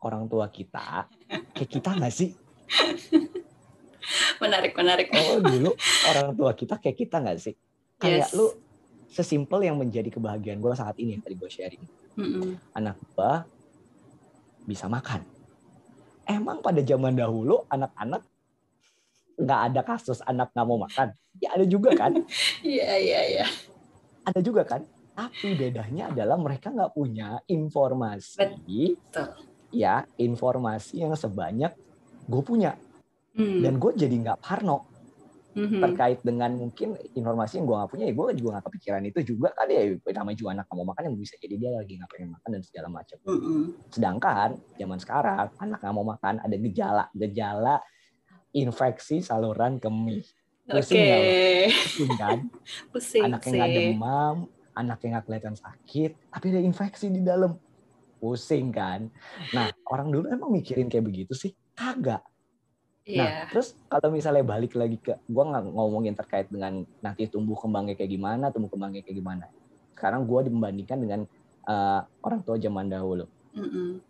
[0.00, 1.08] orang tua kita
[1.54, 2.30] kayak kita nggak sih
[4.38, 5.08] Menarik, menarik.
[5.12, 5.70] oh dulu
[6.06, 7.54] orang tua kita kayak kita nggak sih
[7.96, 8.32] kayak Yes.
[8.32, 8.46] lu
[9.08, 11.84] sesimpel yang menjadi kebahagiaan gue saat ini yang tadi gue sharing
[12.14, 12.56] Mm-mm.
[12.72, 13.32] anak gue
[14.64, 15.24] bisa makan
[16.24, 18.20] emang pada zaman dahulu anak-anak
[19.38, 22.12] nggak ada kasus anak nggak mau makan ya ada juga kan
[22.66, 23.46] Iya, iya, iya.
[24.26, 24.84] ada juga kan
[25.14, 29.28] tapi bedanya adalah mereka nggak punya informasi Betul.
[29.72, 31.72] ya informasi yang sebanyak
[32.24, 32.76] gue punya
[33.38, 33.62] Hmm.
[33.62, 34.82] dan gue jadi nggak parno
[35.58, 35.82] Mhm.
[35.82, 39.48] terkait dengan mungkin informasi yang gue nggak punya ya gue juga nggak kepikiran itu juga
[39.58, 39.82] kan ya.
[40.14, 42.88] Namanya juga anak mau makan yang bisa jadi dia lagi nggak pengen makan dan segala
[42.88, 43.18] macam.
[43.26, 43.62] Mm-mm.
[43.90, 47.76] sedangkan zaman sekarang anak nggak mau makan ada gejala gejala
[48.54, 50.22] infeksi saluran kemih.
[50.68, 51.30] Pusing nggak lo?
[51.72, 52.38] pusing kan?
[52.92, 54.36] Pusing anak yang nggak demam
[54.78, 57.58] anak yang nggak kelihatan sakit tapi ada infeksi di dalam.
[58.18, 59.10] Pusing kan?
[59.54, 61.52] Nah orang dulu emang mikirin kayak begitu sih?
[61.74, 62.22] Kagak
[63.08, 63.24] Iya.
[63.24, 67.96] Nah, terus kalau misalnya balik lagi ke, gua nggak ngomongin terkait dengan nanti tumbuh kembangnya
[67.96, 69.48] kayak gimana, tumbuh kembangnya kayak gimana.
[69.96, 71.20] Sekarang gua dibandingkan dengan
[71.64, 73.24] eh, orang tua zaman dahulu.
[73.56, 74.04] Mm-mm.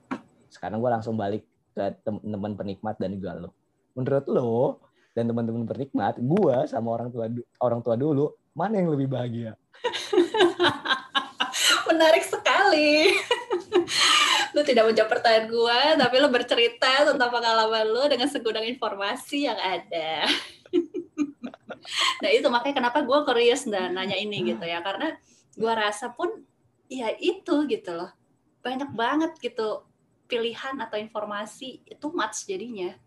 [0.51, 1.47] Sekarang gua langsung balik
[1.79, 3.55] ke teman-teman penikmat dan juga lo.
[3.95, 4.83] Menurut lo
[5.15, 7.31] dan teman-teman penikmat, gua sama orang tua
[7.63, 9.55] orang tua dulu mana yang lebih bahagia?
[11.87, 13.15] Menarik sekali.
[14.59, 19.55] Lu tidak menjawab pertanyaan gua, tapi lu bercerita tentang pengalaman lu dengan segudang informasi yang
[19.55, 20.27] ada.
[22.23, 25.15] nah itu makanya kenapa gua curious dan nanya ini gitu ya, karena
[25.55, 26.43] gua rasa pun
[26.91, 28.11] ya itu gitu loh,
[28.67, 29.87] banyak banget gitu
[30.27, 32.99] pilihan atau informasi itu much jadinya.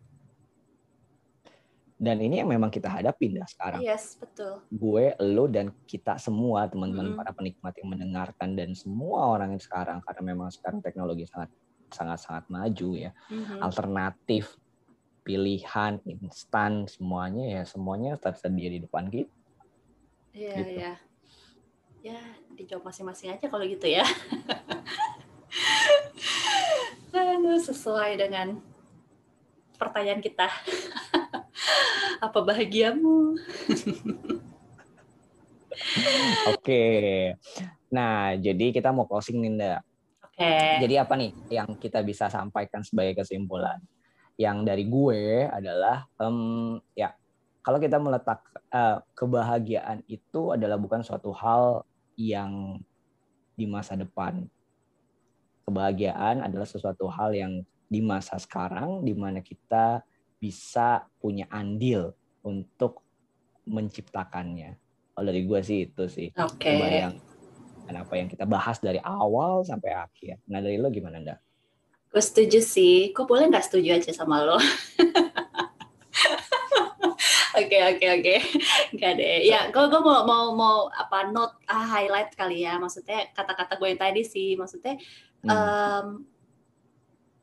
[2.01, 3.85] Dan ini yang memang kita hadapin dah sekarang.
[3.85, 4.65] Yes betul.
[4.73, 7.19] Gue, lo, dan kita semua teman-teman Mm-mm.
[7.21, 11.53] para penikmat yang mendengarkan dan semua orang yang sekarang karena memang sekarang teknologi sangat
[11.93, 13.11] sangat sangat maju ya.
[13.29, 13.61] Mhm.
[13.61, 14.57] alternatif
[15.21, 19.29] pilihan instan semuanya ya semuanya tersedia di depan kita
[20.31, 20.71] Iya gitu.
[20.79, 20.93] iya.
[22.01, 22.19] Ya
[22.57, 24.01] dijawab masing-masing aja kalau gitu ya.
[27.11, 28.57] Aduh, sesuai dengan
[29.75, 30.47] pertanyaan kita.
[32.21, 33.33] Apa bahagiamu?
[36.51, 36.83] oke
[37.91, 39.75] nah jadi kita mau closing nih Nda.
[40.31, 40.55] Oke.
[40.87, 43.77] jadi apa nih yang kita bisa sampaikan sebagai kesimpulan
[44.39, 47.11] yang dari gue adalah em, ya
[47.61, 48.41] kalau kita meletak
[48.73, 51.83] eh, kebahagiaan itu adalah bukan suatu hal
[52.15, 52.79] yang
[53.53, 54.47] di masa depan
[55.67, 57.61] kebahagiaan adalah sesuatu hal yang
[57.91, 59.99] di masa sekarang di mana kita
[60.41, 63.05] bisa punya andil untuk
[63.69, 64.73] menciptakannya.
[65.13, 66.27] Kalau dari gue sih itu sih.
[66.33, 66.81] Oke.
[66.81, 67.15] Kebayang.
[67.81, 70.39] dengan apa yang kita bahas dari awal sampai akhir.
[70.49, 71.35] Nah dari lo gimana Nda?
[72.09, 73.11] Gue setuju sih.
[73.13, 74.57] Kok boleh nggak setuju aja sama lo?
[77.51, 78.35] Oke oke oke,
[78.95, 79.43] nggak deh.
[79.43, 82.79] Ya, gue gue mau mau mau apa note ah, highlight kali ya.
[82.79, 84.55] Maksudnya kata-kata gue yang tadi sih.
[84.55, 84.95] Maksudnya
[85.41, 85.49] Hmm.
[85.51, 86.07] em,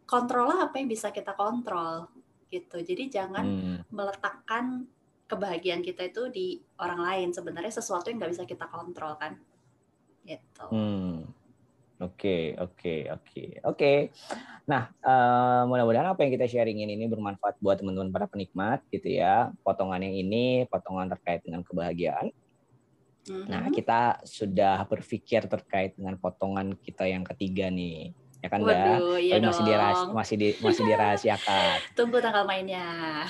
[0.07, 2.07] kontrollah apa yang bisa kita kontrol
[2.49, 2.81] gitu.
[2.81, 3.79] Jadi jangan Hmm.
[3.93, 4.89] meletakkan
[5.29, 6.47] kebahagiaan kita itu di
[6.81, 7.29] orang lain.
[7.37, 9.37] Sebenarnya sesuatu yang nggak bisa kita kontrol kan.
[10.25, 10.65] Gitu.
[10.73, 11.29] Hmm.
[11.99, 13.93] Oke, oke, oke, oke.
[14.71, 19.51] Nah, eh, mudah-mudahan apa yang kita sharingin ini bermanfaat buat teman-teman para penikmat gitu ya.
[19.67, 22.31] Potongan yang ini, potongan terkait dengan kebahagiaan.
[23.51, 23.75] Nah, Mhm.
[23.75, 28.15] kita sudah berpikir terkait dengan potongan kita yang ketiga nih.
[28.39, 28.71] Ya kan, Dah?
[29.03, 30.15] Waduh, iya Tapi masih dong.
[30.15, 31.75] masih di, masih dirahasiakan.
[31.99, 33.27] Tunggu tanggal mainnya.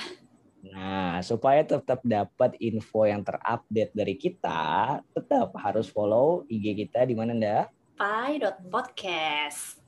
[0.59, 7.15] Nah, supaya tetap dapat info yang terupdate dari kita, tetap harus follow IG kita di
[7.15, 7.59] mana, Nda?
[7.95, 9.79] pi.podcast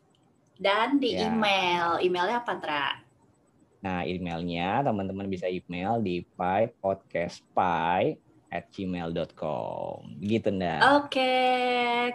[0.58, 1.28] dan di Ya.
[1.28, 2.88] email emailnya apa Tra?
[3.82, 8.20] Nah, emailnya teman-teman bisa email di pipodcastpie
[8.52, 10.20] at gmail.com.
[10.20, 11.02] Gitu, Nda.
[11.02, 11.32] Oke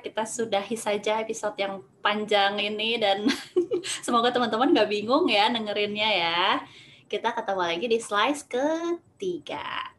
[0.02, 3.24] kita sudahi saja episode yang panjang ini dan
[4.06, 6.42] semoga teman-teman gak bingung ya dengerinnya ya
[7.06, 9.94] kita ketemu lagi di slice ketiga